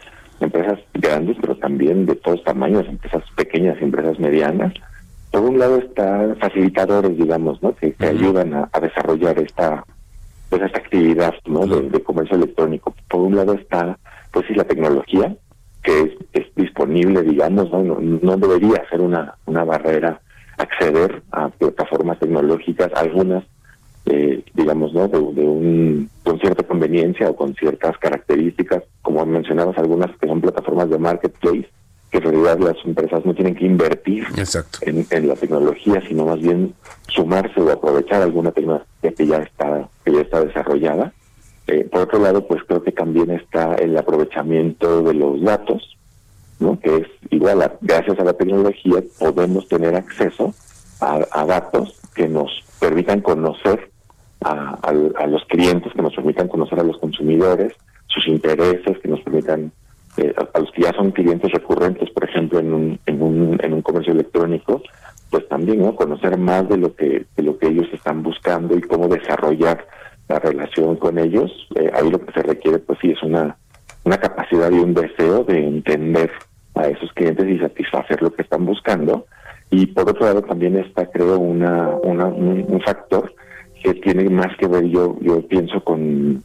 [0.40, 4.72] empresas grandes, pero también de todos tamaños, empresas pequeñas, empresas medianas.
[5.30, 7.74] Por un lado están facilitadores, digamos, ¿no?
[7.76, 8.18] Que, que uh -huh.
[8.18, 9.84] ayudan a, a, desarrollar esta
[10.48, 11.66] pues esta actividad, ¿no?
[11.66, 12.94] De, de comercio electrónico.
[13.10, 13.98] Por un lado está,
[14.32, 15.36] pues sí, la tecnología,
[15.82, 17.82] que es, es disponible, digamos, ¿no?
[17.82, 17.98] ¿no?
[18.00, 20.20] No, debería ser una, una barrera
[20.56, 23.44] acceder a plataformas tecnológicas, algunas,
[24.06, 25.08] eh, digamos, ¿no?
[25.08, 30.40] De, de, un, con cierta conveniencia o con ciertas características, como mencionabas, algunas que son
[30.40, 31.68] plataformas de marketplace,
[32.10, 34.26] que en realidad las empresas no tienen que invertir
[34.82, 36.74] en, en, la tecnología, sino más bien
[37.08, 41.12] sumarse o aprovechar alguna tecnología que ya está, que ya está desarrollada.
[41.66, 45.98] Eh, por otro lado, pues creo que también está el aprovechamiento de los datos,
[46.60, 46.80] ¿no?
[46.80, 50.54] que es igual, a, gracias a la tecnología podemos tener acceso
[51.00, 53.90] a, a datos que nos permitan conocer
[54.42, 57.72] a, a, los clientes, que nos permitan conocer a los consumidores,
[58.06, 59.72] sus intereses, que nos permitan,
[60.16, 63.72] eh, a, los que ya son clientes recurrentes, por ejemplo, en un, en un, en
[63.72, 64.82] un comercio electrónico,
[65.30, 65.94] pues también ¿no?
[65.94, 69.86] conocer más de lo que de lo que ellos están buscando y cómo desarrollar
[70.28, 73.56] la relación con ellos, eh, ahí lo que se requiere pues sí es una,
[74.04, 76.30] una capacidad y un deseo de entender
[76.74, 79.26] a esos clientes y satisfacer lo que están buscando.
[79.70, 83.32] Y por otro lado también está creo una, una un, un, factor
[83.82, 86.42] que tiene más que ver yo yo pienso con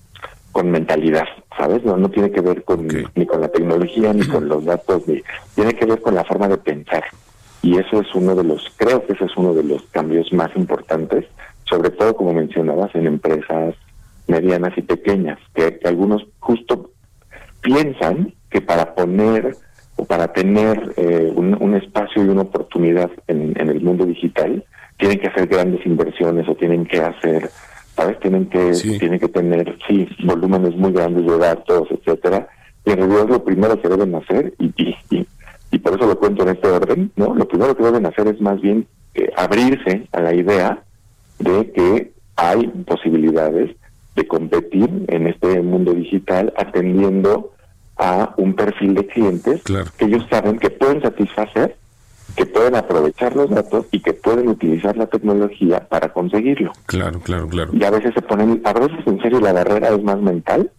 [0.52, 1.26] con mentalidad,
[1.58, 1.84] ¿sabes?
[1.84, 3.06] No no tiene que ver con okay.
[3.16, 5.22] ni con la tecnología ni con los datos, ni,
[5.56, 7.04] tiene que ver con la forma de pensar.
[7.62, 10.54] Y eso es uno de los creo que ese es uno de los cambios más
[10.56, 11.26] importantes
[11.74, 13.76] sobre todo como mencionabas en empresas
[14.28, 16.92] medianas y pequeñas, que, que, algunos justo
[17.62, 19.56] piensan que para poner
[19.96, 24.64] o para tener eh, un, un, espacio y una oportunidad en, en, el mundo digital,
[24.98, 27.50] tienen que hacer grandes inversiones o tienen que hacer,
[27.96, 28.20] ¿sabes?
[28.20, 28.98] Tienen que, sí.
[28.98, 32.48] tienen que tener, sí, volúmenes muy grandes de datos, etcétera.
[32.86, 35.28] Y en realidad lo primero que deben hacer, y, y, y,
[35.72, 37.34] y por eso lo cuento en este orden, ¿no?
[37.36, 40.84] Lo primero que deben hacer es más bien eh, abrirse a la idea
[41.40, 43.76] de que hay posibilidades
[44.16, 47.52] de competir en este mundo digital atendiendo
[47.98, 49.90] a un perfil de clientes claro.
[49.98, 51.76] que ellos saben que pueden satisfacer,
[52.36, 56.72] que pueden aprovechar los datos y que pueden utilizar la tecnología para conseguirlo.
[56.86, 57.72] Claro, claro, claro.
[57.74, 60.72] Y a veces se ponen, a veces en serio la barrera es más mental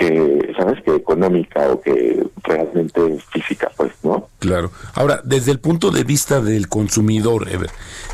[0.00, 0.82] que, ¿sabes?
[0.82, 4.28] Que económica o que realmente física, pues, ¿no?
[4.38, 4.72] Claro.
[4.94, 7.46] Ahora, desde el punto de vista del consumidor,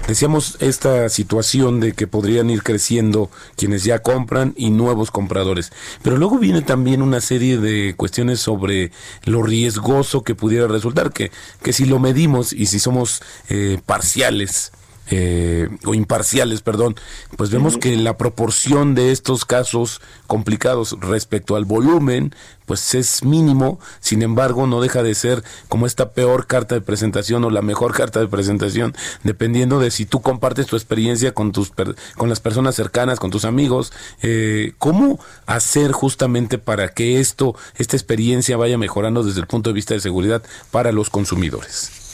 [0.08, 5.72] decíamos esta situación de que podrían ir creciendo quienes ya compran y nuevos compradores,
[6.02, 8.90] pero luego viene también una serie de cuestiones sobre
[9.24, 11.30] lo riesgoso que pudiera resultar, que,
[11.62, 14.72] que si lo medimos y si somos eh, parciales,
[15.10, 16.96] eh, o imparciales, perdón,
[17.36, 23.78] pues vemos que la proporción de estos casos complicados respecto al volumen, pues es mínimo,
[24.00, 27.92] sin embargo no deja de ser como esta peor carta de presentación o la mejor
[27.96, 31.72] carta de presentación, dependiendo de si tú compartes tu experiencia con tus
[32.16, 33.92] con las personas cercanas, con tus amigos,
[34.22, 39.74] eh, cómo hacer justamente para que esto, esta experiencia vaya mejorando desde el punto de
[39.74, 42.05] vista de seguridad para los consumidores.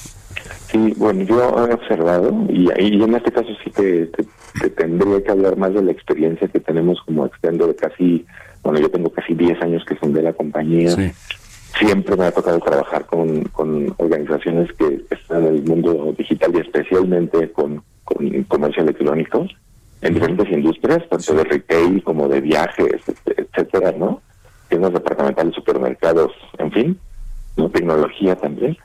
[0.72, 4.24] Sí, bueno, yo he observado, y, y en este caso sí te, te,
[4.58, 8.24] te, tendría que hablar más de la experiencia que tenemos como extendo de casi,
[8.62, 10.90] bueno, yo tengo casi 10 años que fundé la compañía.
[10.92, 11.12] Sí.
[11.78, 16.61] Siempre me ha tocado trabajar con, con organizaciones que están en el mundo digital y
[16.61, 19.46] especialmente con, con comercio electrónico
[20.00, 24.22] en diferentes industrias, tanto de retail como de viajes, etcétera, ¿no?
[24.68, 26.98] Tiendas departamentales, supermercados, en fin,
[27.56, 27.68] ¿no?
[27.68, 28.76] Tecnología también.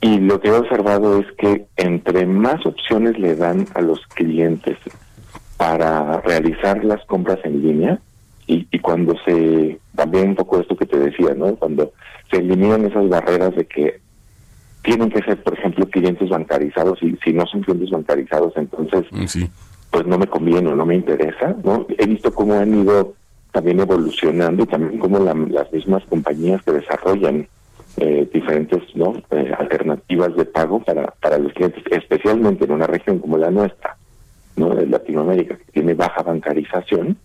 [0.00, 4.76] Y lo que he observado es que entre más opciones le dan a los clientes
[5.56, 7.98] para realizar las compras en línea,
[8.46, 11.56] y, y cuando se también un poco esto que te decía, ¿no?
[11.56, 11.92] Cuando
[12.30, 14.00] se eliminan esas barreras de que
[14.82, 19.26] tienen que ser, por ejemplo, clientes bancarizados y si no son clientes bancarizados, entonces Mm,
[19.90, 21.86] pues no me conviene o no me interesa, ¿no?
[21.98, 23.14] He visto cómo han ido
[23.50, 27.48] también evolucionando y también cómo la- las mismas compañías que desarrollan
[27.98, 29.14] eh, diferentes ¿no?
[29.30, 33.96] Eh, alternativas de pago para, para los clientes, especialmente en una región como la nuestra,
[34.56, 34.74] ¿no?
[34.74, 37.16] de Latinoamérica, que tiene baja bancarización,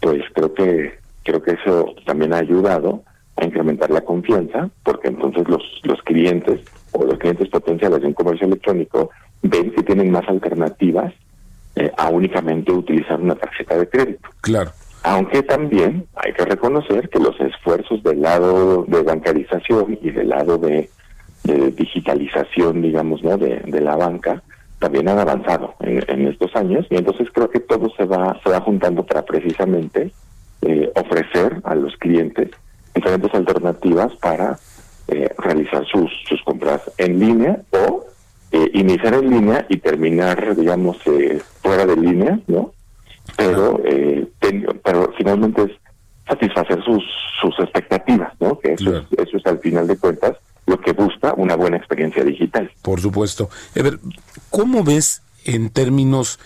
[0.00, 3.02] pues creo que creo que eso también ha ayudado
[3.36, 6.60] a incrementar la confianza, porque entonces los, los clientes
[6.92, 9.10] o los clientes potenciales de un comercio electrónico
[9.42, 11.12] ven que tienen más alternativas
[11.76, 14.28] eh, a únicamente utilizar una tarjeta de crédito.
[14.40, 14.70] Claro.
[15.04, 20.58] Aunque también hay que reconocer que los esfuerzos del lado de bancarización y del lado
[20.58, 20.90] de,
[21.76, 23.36] digitalización, digamos, ¿no?
[23.36, 24.42] de, la banca,
[24.78, 28.50] también han avanzado en, en estos años y entonces creo que todo se va se
[28.50, 30.10] va juntando para precisamente
[30.62, 32.50] eh, ofrecer a los clientes
[32.94, 34.58] diferentes alternativas para
[35.08, 38.04] eh, realizar sus, sus compras en línea o
[38.52, 42.72] eh, iniciar en línea y terminar, digamos, eh, fuera de línea, ¿no?
[43.36, 45.70] Pero, eh, ten- pero finalmente es
[46.28, 47.02] satisfacer sus,
[47.40, 48.58] sus expectativas, ¿no?
[48.58, 52.24] Que eso, es, eso es al final de cuentas lo que busca una buena experiencia
[52.24, 52.70] digital.
[52.82, 53.50] Por supuesto.
[53.74, 53.98] Ever,
[54.50, 56.38] ¿cómo ves en términos,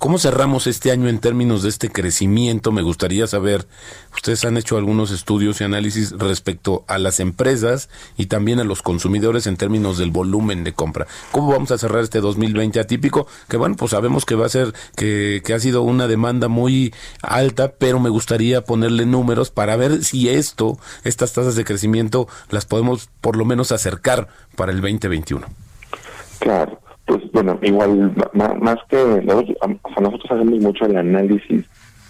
[0.00, 2.72] cómo cerramos este año en términos de este crecimiento?
[2.72, 3.66] Me gustaría saber,
[4.14, 8.80] ustedes han hecho algunos estudios y análisis respecto a las empresas y también a los
[8.80, 11.06] consumidores en términos del volumen de compra.
[11.30, 13.26] ¿Cómo vamos a cerrar este 2020 atípico?
[13.46, 16.94] Que bueno, pues sabemos que va a ser, que, que ha sido una demanda muy
[17.20, 22.64] alta, pero me gustaría ponerle números para ver si esto, estas tasas de crecimiento, las
[22.64, 25.46] podemos por lo menos acercar para el 2021.
[26.38, 26.80] Claro,
[27.10, 31.64] pues bueno, igual más que nosotros, o sea, nosotros hacemos mucho el análisis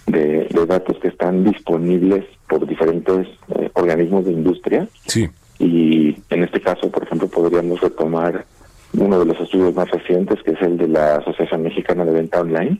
[0.05, 3.25] de, de datos que están disponibles por diferentes
[3.55, 4.87] eh, organismos de industria.
[5.07, 5.27] Sí.
[5.57, 8.45] Y en este caso, por ejemplo, podríamos retomar
[8.93, 12.41] uno de los estudios más recientes, que es el de la Asociación Mexicana de Venta
[12.41, 12.79] Online,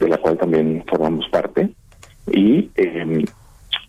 [0.00, 1.70] de la cual también formamos parte.
[2.32, 3.24] Y eh,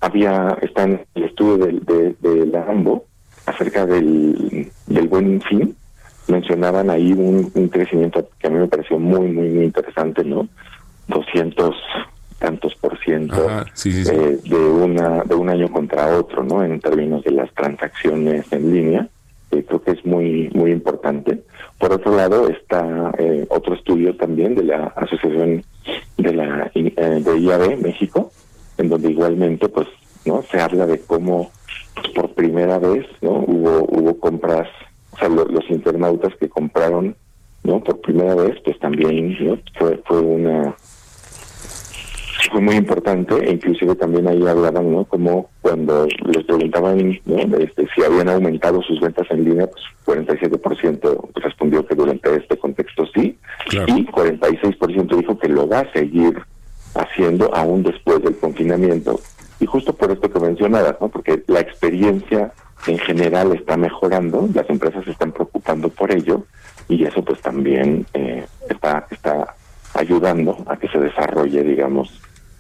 [0.02, 3.06] había, está en el estudio del- de, de la AMBO
[3.48, 5.76] acerca del, del buen fin,
[6.28, 10.48] mencionaban ahí un, un crecimiento que a mí me pareció muy, muy, muy interesante, ¿no?
[11.08, 11.76] 200
[12.40, 13.36] tantos por ciento
[13.86, 16.64] eh, de una de un año contra otro, ¿no?
[16.64, 19.08] En términos de las transacciones en línea,
[19.52, 21.44] eh, creo que es muy muy importante.
[21.78, 25.64] Por otro lado está eh, otro estudio también de la asociación
[26.18, 28.32] de la eh, de IAB México,
[28.78, 29.88] en donde igualmente pues
[30.26, 31.52] no se habla de cómo
[31.96, 34.68] pues, por primera vez no hubo hubo compras,
[35.22, 37.16] sea lo- los internautas que compraron
[37.64, 39.58] no por primera vez pues también ¿no?
[39.78, 40.76] fue fue una
[42.52, 47.38] fue muy importante e inclusive también ahí hablaban no como cuando les preguntaban ¿no?
[47.58, 49.84] este, si habían aumentado sus ventas en línea pues
[50.20, 53.38] 47% respondió que durante este contexto sí
[53.88, 56.42] y 46% dijo que lo va a seguir
[56.96, 59.18] haciendo aún después del confinamiento.
[59.62, 62.52] Y justo por esto que mencionabas no porque la experiencia
[62.88, 66.46] en general está mejorando las empresas se están preocupando por ello
[66.88, 69.56] y eso pues también eh, está está
[69.94, 72.10] ayudando a que se desarrolle digamos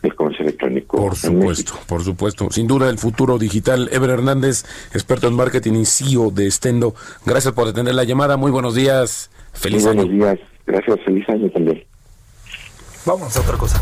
[0.03, 2.47] el comercio electrónico Por supuesto, por supuesto.
[2.49, 3.87] Sin duda el futuro digital.
[3.91, 4.65] Ever Hernández,
[4.95, 6.95] experto en marketing y CEO de Estendo.
[7.23, 8.35] Gracias por atender la llamada.
[8.35, 9.29] Muy buenos días.
[9.53, 10.07] Feliz Muy año.
[10.07, 11.83] buenos días gracias feliz año también
[13.05, 13.81] Vamos a otra cosa.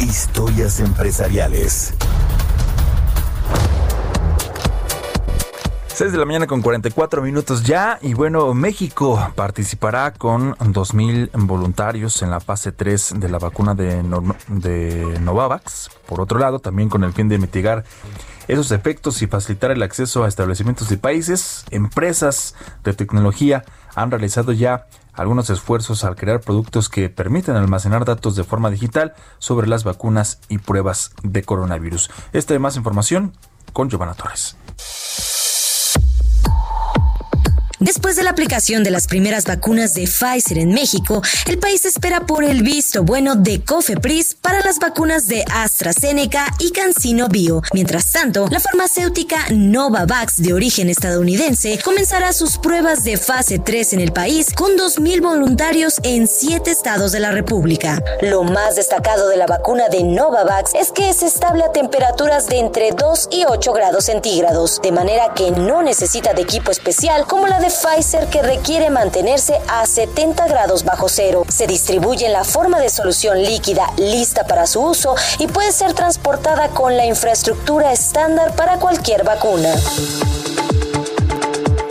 [0.00, 1.94] Historias empresariales.
[5.98, 12.22] 6 de la mañana con 44 minutos ya y bueno, México participará con 2.000 voluntarios
[12.22, 15.90] en la fase 3 de la vacuna de, Novavax.
[16.06, 17.82] Por otro lado, también con el fin de mitigar
[18.46, 23.64] esos efectos y facilitar el acceso a establecimientos y países, empresas de tecnología
[23.96, 29.14] han realizado ya algunos esfuerzos al crear productos que permiten almacenar datos de forma digital
[29.40, 32.08] sobre las vacunas y pruebas de coronavirus.
[32.32, 33.32] Esta y más información
[33.72, 34.56] con Giovanna Torres.
[37.80, 42.26] Después de la aplicación de las primeras vacunas de Pfizer en México, el país espera
[42.26, 47.62] por el visto bueno de Cofepris para las vacunas de AstraZeneca y CanSino Bio.
[47.72, 54.00] Mientras tanto, la farmacéutica Novavax de origen estadounidense comenzará sus pruebas de fase 3 en
[54.00, 58.02] el país con 2.000 voluntarios en 7 estados de la República.
[58.22, 62.58] Lo más destacado de la vacuna de Novavax es que es estable a temperaturas de
[62.58, 67.46] entre 2 y 8 grados centígrados, de manera que no necesita de equipo especial como
[67.46, 71.44] la de Pfizer que requiere mantenerse a 70 grados bajo cero.
[71.48, 75.92] Se distribuye en la forma de solución líquida lista para su uso y puede ser
[75.94, 79.74] transportada con la infraestructura estándar para cualquier vacuna.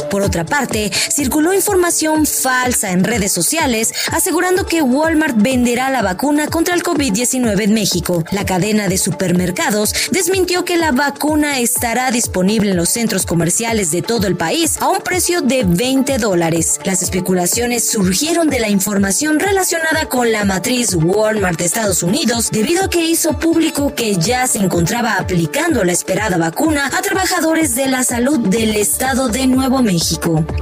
[0.09, 6.47] Por otra parte, circuló información falsa en redes sociales asegurando que Walmart venderá la vacuna
[6.47, 8.23] contra el COVID-19 en México.
[8.31, 14.01] La cadena de supermercados desmintió que la vacuna estará disponible en los centros comerciales de
[14.01, 16.79] todo el país a un precio de 20 dólares.
[16.83, 22.85] Las especulaciones surgieron de la información relacionada con la matriz Walmart de Estados Unidos debido
[22.85, 27.87] a que hizo público que ya se encontraba aplicando la esperada vacuna a trabajadores de
[27.87, 30.06] la salud del estado de Nuevo México.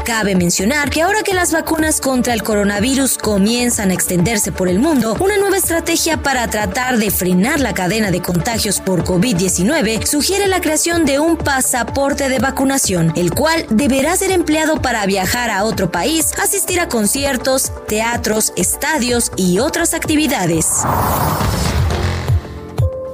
[0.06, 4.80] Cabe mencionar que ahora que las vacunas contra el coronavirus comienzan a extenderse por el
[4.80, 10.48] mundo, una nueva estrategia para tratar de frenar la cadena de contagios por COVID-19 sugiere
[10.48, 15.64] la creación de un pasaporte de vacunación, el cual deberá ser empleado para viajar a
[15.64, 20.84] otro país, asistir a conciertos, teatros, estadios y otras actividades.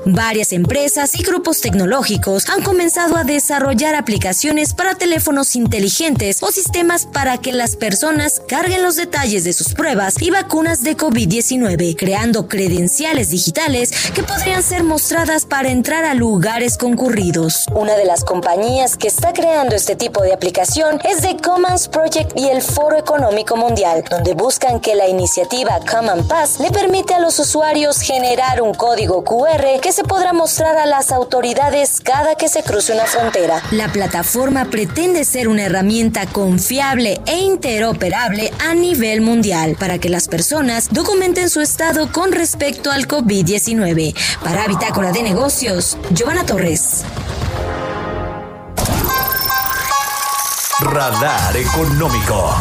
[0.06, 7.06] Varias empresas y grupos tecnológicos han comenzado a desarrollar aplicaciones para teléfonos inteligentes o sistemas
[7.06, 12.48] para que las personas carguen los detalles de sus pruebas y vacunas de COVID-19, creando
[12.48, 17.68] credenciales digitales que podrían ser mostradas para entrar a lugares concurridos.
[17.76, 22.36] Una de las compañías que está creando este tipo de aplicación es The Commons Project
[22.36, 27.20] y el Foro Económico Mundial, donde buscan que la iniciativa Common Pass le permite a
[27.20, 32.48] los usuarios generar un código QR que se podrá mostrar a las autoridades cada que
[32.48, 33.62] se cruce una frontera.
[33.72, 40.28] La plataforma pretende ser una herramienta confiable e interoperable a nivel mundial para que las
[40.28, 44.16] personas documenten su estado con respecto al COVID-19.
[44.44, 47.04] Para Bitácora de Negocios, Giovanna Torres.
[50.80, 52.56] Radar Económico.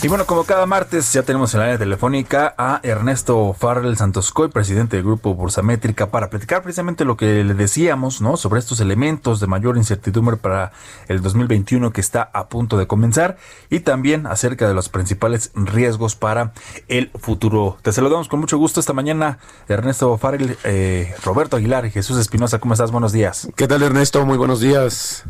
[0.00, 4.48] Y bueno, como cada martes ya tenemos en la línea telefónica a Ernesto Farrell Santoscoy,
[4.48, 8.36] presidente del grupo Bursamétrica, para platicar precisamente lo que le decíamos, ¿no?
[8.36, 10.70] Sobre estos elementos de mayor incertidumbre para
[11.08, 13.38] el 2021 que está a punto de comenzar
[13.70, 16.52] y también acerca de los principales riesgos para
[16.86, 17.76] el futuro.
[17.82, 22.60] Te saludamos con mucho gusto esta mañana, Ernesto Farrell, eh, Roberto Aguilar y Jesús Espinosa.
[22.60, 22.92] ¿Cómo estás?
[22.92, 23.50] Buenos días.
[23.56, 24.24] ¿Qué tal, Ernesto?
[24.24, 25.24] Muy buenos días.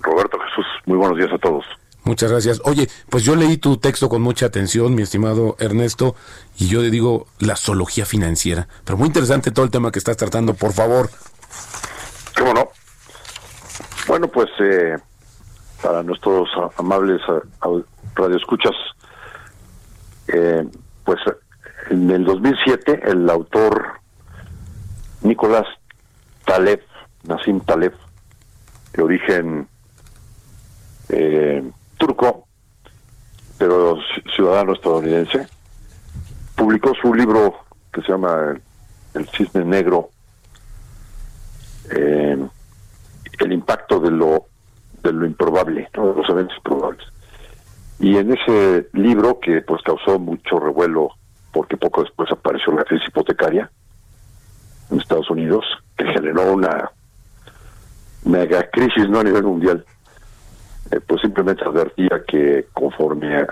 [0.00, 1.64] Roberto Jesús, muy buenos días a todos.
[2.04, 2.60] Muchas gracias.
[2.64, 6.14] Oye, pues yo leí tu texto con mucha atención, mi estimado Ernesto,
[6.58, 8.68] y yo le digo la zoología financiera.
[8.84, 11.08] Pero muy interesante todo el tema que estás tratando, por favor.
[12.38, 12.68] ¿Cómo no?
[14.06, 14.96] Bueno, pues eh,
[15.82, 17.22] para nuestros amables
[18.14, 18.74] radioescuchas,
[20.28, 20.66] eh,
[21.04, 21.20] pues
[21.90, 24.00] en el 2007 el autor
[25.22, 25.66] Nicolás
[26.44, 26.82] Taleb,
[27.24, 27.94] Nassim Taleb,
[28.92, 29.68] de origen
[31.08, 31.62] eh,
[32.06, 32.46] turco,
[33.56, 33.98] pero
[34.34, 35.46] ciudadano estadounidense,
[36.54, 37.54] publicó su libro
[37.92, 38.54] que se llama
[39.14, 40.10] El cisne negro,
[41.90, 42.36] eh,
[43.38, 44.46] el impacto de lo
[45.02, 47.06] de lo improbable, de los eventos probables.
[47.98, 51.10] Y en ese libro, que pues causó mucho revuelo,
[51.52, 53.70] porque poco después apareció la crisis hipotecaria
[54.90, 55.64] en Estados Unidos,
[55.96, 56.90] que generó una
[58.24, 59.84] mega crisis no a nivel mundial,
[60.90, 63.46] eh, pues simplemente advertía que conforme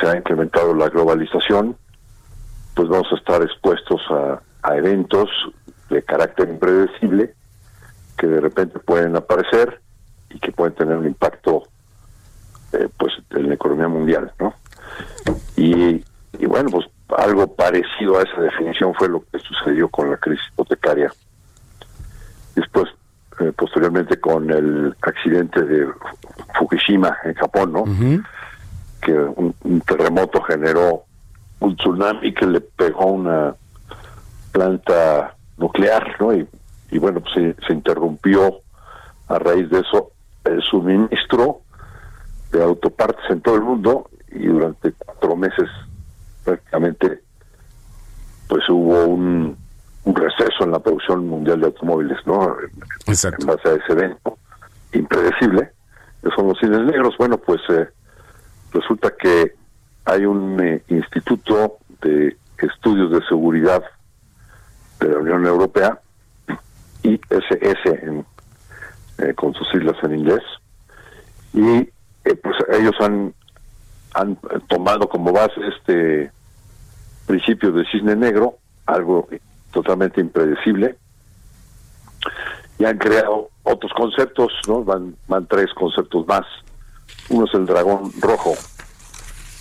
[0.00, 1.76] se ha incrementado la globalización,
[2.74, 4.40] pues vamos a estar expuestos a,
[4.76, 5.30] eventos
[5.88, 7.32] de carácter impredecible
[8.18, 9.80] que de repente pueden aparecer
[10.28, 11.62] y que pueden tener un impacto
[12.72, 14.52] eh, pues en la economía mundial, ¿no?
[15.56, 16.04] Y,
[16.38, 20.44] y bueno, pues algo parecido a esa definición fue lo que sucedió con la crisis
[20.52, 21.10] hipotecaria.
[22.54, 22.88] Después
[23.40, 25.86] eh, posteriormente con el accidente de
[26.58, 27.84] Fukushima en Japón, ¿no?
[29.00, 29.54] Que un,
[29.86, 31.04] terremoto generó
[31.60, 33.54] un tsunami que le pegó una
[34.52, 36.34] planta nuclear, ¿no?
[36.34, 36.48] Y,
[36.90, 38.60] y bueno, pues se, se interrumpió
[39.28, 40.10] a raíz de eso
[40.44, 41.60] el suministro
[42.50, 45.68] de autopartes en todo el mundo y durante cuatro meses
[46.44, 47.20] prácticamente
[48.48, 49.56] pues hubo un
[50.08, 52.56] un receso en la producción mundial de automóviles, ¿no?
[53.06, 53.42] Exacto.
[53.42, 54.38] En base a ese evento
[54.94, 55.70] impredecible,
[56.22, 57.14] que son los cines negros.
[57.18, 57.88] Bueno, pues eh,
[58.72, 59.52] resulta que
[60.06, 63.82] hay un eh, instituto de estudios de seguridad
[64.98, 66.00] de la Unión Europea,
[67.02, 68.24] ISS en,
[69.18, 70.42] eh, con sus siglas en inglés,
[71.52, 71.84] y
[72.22, 73.34] pues ellos han,
[74.14, 74.38] han
[74.68, 76.30] tomado como base este
[77.26, 78.56] principio de cisne negro,
[78.86, 79.28] algo
[79.72, 80.96] totalmente impredecible
[82.78, 84.84] y han creado otros conceptos, ¿no?
[84.84, 86.46] Van, van tres conceptos más.
[87.28, 88.54] Uno es el dragón rojo.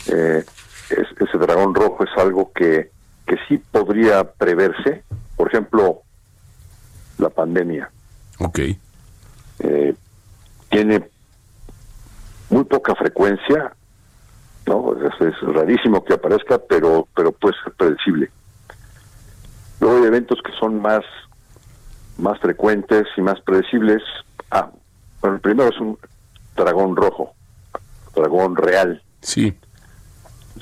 [0.07, 0.45] Eh,
[0.89, 2.91] ese dragón rojo es algo que,
[3.25, 5.03] que sí podría preverse.
[5.35, 6.01] Por ejemplo,
[7.17, 7.89] la pandemia.
[8.39, 8.59] Ok.
[9.59, 9.95] Eh,
[10.69, 11.09] tiene
[12.49, 13.73] muy poca frecuencia,
[14.67, 14.93] ¿no?
[14.93, 18.29] Es, rarísimo que aparezca, pero, pero puede ser predecible.
[19.79, 21.03] Luego hay eventos que son más,
[22.17, 24.01] más frecuentes y más predecibles.
[24.51, 24.69] Ah,
[25.21, 25.97] bueno, el primero es un
[26.55, 27.33] dragón rojo,
[28.15, 29.01] dragón real.
[29.21, 29.53] Sí.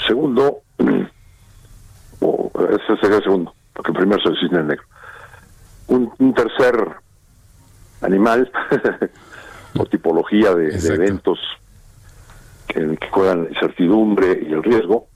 [0.05, 0.61] Segundo,
[2.19, 4.85] o ese sería el segundo, porque el primero es el cisne negro.
[5.87, 6.75] Un, un tercer
[8.01, 8.51] animal
[9.79, 11.39] o tipología de, eventos
[12.67, 15.07] que, que juegan la incertidumbre y el riesgo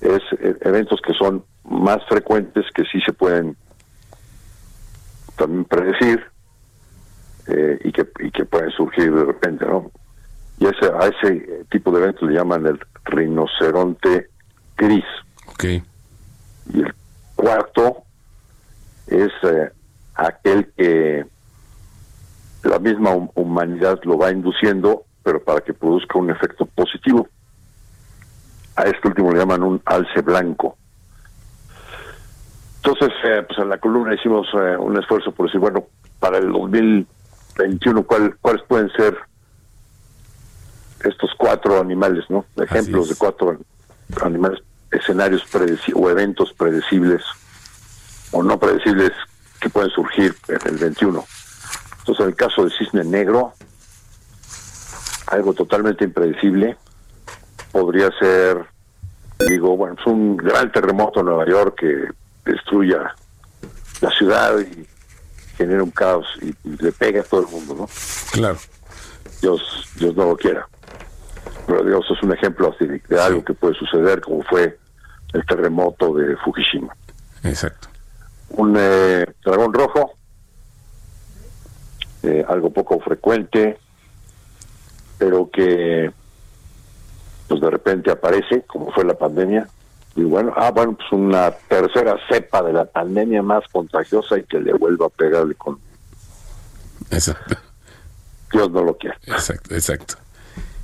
[0.00, 3.56] es eh, eventos que son más frecuentes que sí se pueden
[5.36, 6.24] también predecir
[7.46, 9.90] eh, y que y que pueden surgir de repente no
[10.58, 14.28] y ese a ese tipo de eventos le llaman el rinoceronte
[14.76, 15.04] gris
[15.46, 15.82] okay.
[16.72, 16.94] y el
[17.34, 18.04] cuarto
[19.06, 19.70] es eh,
[20.14, 21.26] aquel que
[22.62, 27.28] la misma humanidad lo va induciendo, pero para que produzca un efecto positivo.
[28.76, 30.76] A este último le llaman un alce blanco.
[32.76, 35.86] Entonces, eh, pues en la columna hicimos eh, un esfuerzo por decir, bueno,
[36.18, 39.16] para el 2021, ¿cuál, ¿cuáles pueden ser
[41.02, 42.44] estos cuatro animales, ¿no?
[42.56, 43.58] Ejemplos de cuatro
[44.22, 44.60] animales,
[44.90, 45.44] escenarios
[45.94, 47.22] o eventos predecibles
[48.32, 49.12] o no predecibles
[49.60, 51.24] que pueden surgir en el 21.
[52.00, 53.54] Entonces, en el caso del cisne negro,
[55.28, 56.76] algo totalmente impredecible,
[57.74, 58.64] podría ser,
[59.48, 62.08] digo, bueno, es un gran terremoto en Nueva York que
[62.48, 63.12] destruya
[64.00, 64.86] la ciudad y
[65.56, 67.88] genera un caos y, le pega a todo el mundo, ¿no?
[68.30, 68.58] Claro.
[69.42, 69.60] Dios,
[69.96, 70.68] Dios no lo quiera.
[71.66, 74.78] Pero Dios es un ejemplo así de, algo que puede suceder, como fue
[75.32, 76.94] el terremoto de Fukushima.
[77.42, 77.88] Exacto.
[78.50, 80.12] Un eh, dragón rojo,
[82.22, 83.80] eh, algo poco frecuente,
[85.18, 86.12] pero que
[87.48, 89.68] pues de repente aparece, como fue la pandemia,
[90.16, 94.60] y bueno, ah, bueno, pues una tercera cepa de la pandemia más contagiosa y que
[94.60, 95.78] le vuelva a pegarle con...
[97.10, 97.56] Exacto.
[98.52, 99.16] Dios no lo quiere.
[99.26, 100.14] Exacto, exacto.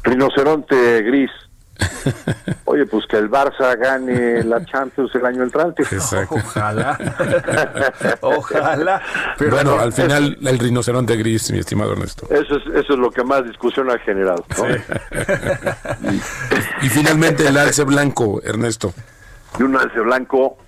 [0.03, 1.31] Rinoceronte gris,
[2.65, 5.83] Oye, pues que el Barça gane la Champions el año entrante.
[6.31, 6.99] Ojalá.
[8.21, 9.03] Ojalá.
[9.51, 12.27] bueno, al final el rinoceronte gris, mi estimado Ernesto.
[12.31, 14.45] Eso es, eso es lo que más discusión ha generado.
[16.83, 18.93] y, finalmente el alce blanco, Ernesto.
[19.59, 20.59] Y un alce blanco,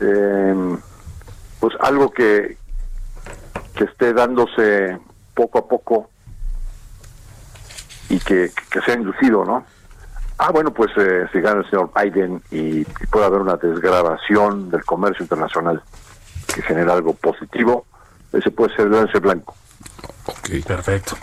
[0.00, 0.78] em,
[1.60, 2.56] pues algo que,
[3.74, 4.98] que esté dándose
[5.34, 6.10] poco a poco
[8.08, 9.64] y que, que sea inducido, ¿no?
[10.38, 14.84] Ah, bueno, pues eh, si gana el señor Biden y, puede haber una desgrabación del
[14.84, 15.82] comercio internacional
[16.54, 17.86] que genera algo positivo,
[18.32, 19.54] ese puede ser el lance blanco.
[20.26, 21.16] Ok, perfecto.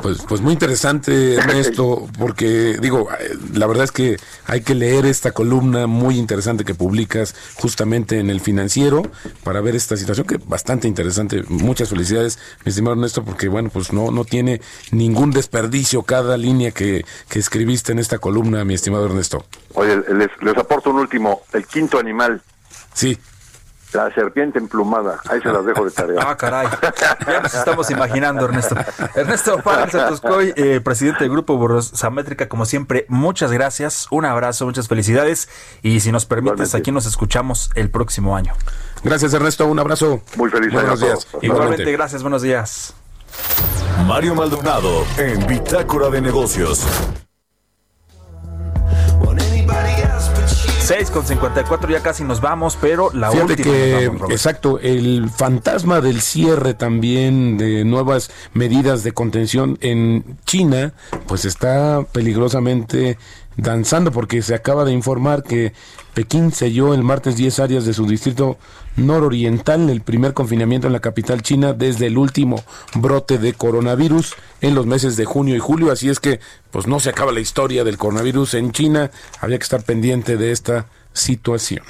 [0.00, 4.16] Pues, pues muy interesante, Ernesto, porque digo, eh, la verdad es que
[4.46, 9.02] hay que leer esta columna muy interesante que publicas justamente en el financiero
[9.44, 11.42] para ver esta situación que bastante interesante.
[11.48, 16.70] Muchas felicidades, mi estimado Ernesto, porque bueno, pues no, no tiene ningún desperdicio cada línea
[16.70, 19.44] que, que escribiste en esta columna, mi estimado Ernesto.
[19.74, 22.40] Oye, les, les aporto un último, el quinto animal.
[22.94, 23.18] Sí.
[23.92, 26.18] La serpiente emplumada, ahí se las dejo de tarea.
[26.26, 26.66] Ah, caray.
[27.26, 28.74] Ya nos estamos imaginando, Ernesto.
[29.14, 34.88] Ernesto Párez Satoscoy, eh, presidente del Grupo Burrosamétrica, como siempre, muchas gracias, un abrazo, muchas
[34.88, 35.48] felicidades.
[35.82, 38.54] Y si nos permites, aquí nos escuchamos el próximo año.
[39.04, 40.22] Gracias, Ernesto, un abrazo.
[40.36, 41.26] Muy feliz Buenos días.
[41.40, 42.94] Igualmente, gracias, buenos días.
[44.06, 46.86] Mario Maldonado en Bitácora de Negocios.
[50.92, 53.72] 6 con 54 ya casi nos vamos, pero la Fíjate última.
[53.72, 60.92] que, vamos, exacto, el fantasma del cierre también de nuevas medidas de contención en China,
[61.26, 63.16] pues está peligrosamente
[63.56, 65.72] danzando porque se acaba de informar que
[66.14, 68.58] Pekín selló el martes 10 áreas de su distrito
[68.96, 72.62] nororiental, el primer confinamiento en la capital china desde el último
[72.94, 76.40] brote de coronavirus en los meses de junio y julio, así es que
[76.70, 80.52] pues no se acaba la historia del coronavirus en China, había que estar pendiente de
[80.52, 81.82] esta situación.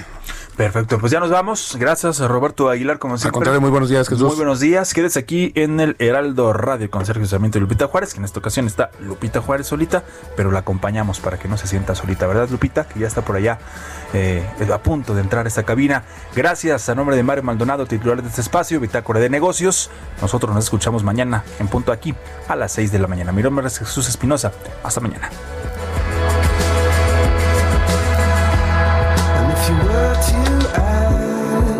[0.55, 1.75] Perfecto, pues ya nos vamos.
[1.79, 3.29] Gracias a Roberto Aguilar, como siempre.
[3.29, 4.27] Al contrario, muy buenos días, Jesús.
[4.27, 4.93] Muy buenos días.
[4.93, 8.39] Quédese aquí en el Heraldo Radio con Sergio Sarmiento y Lupita Juárez, que en esta
[8.39, 10.03] ocasión está Lupita Juárez solita,
[10.35, 12.87] pero la acompañamos para que no se sienta solita, ¿verdad, Lupita?
[12.87, 13.57] Que ya está por allá
[14.13, 16.03] eh, a punto de entrar a esta cabina.
[16.35, 19.89] Gracias a nombre de Mario Maldonado, titular de este espacio, Bitácora de Negocios.
[20.21, 22.13] Nosotros nos escuchamos mañana en punto aquí
[22.47, 23.31] a las 6 de la mañana.
[23.31, 24.51] Mi nombre es Jesús Espinosa.
[24.83, 25.31] Hasta mañana.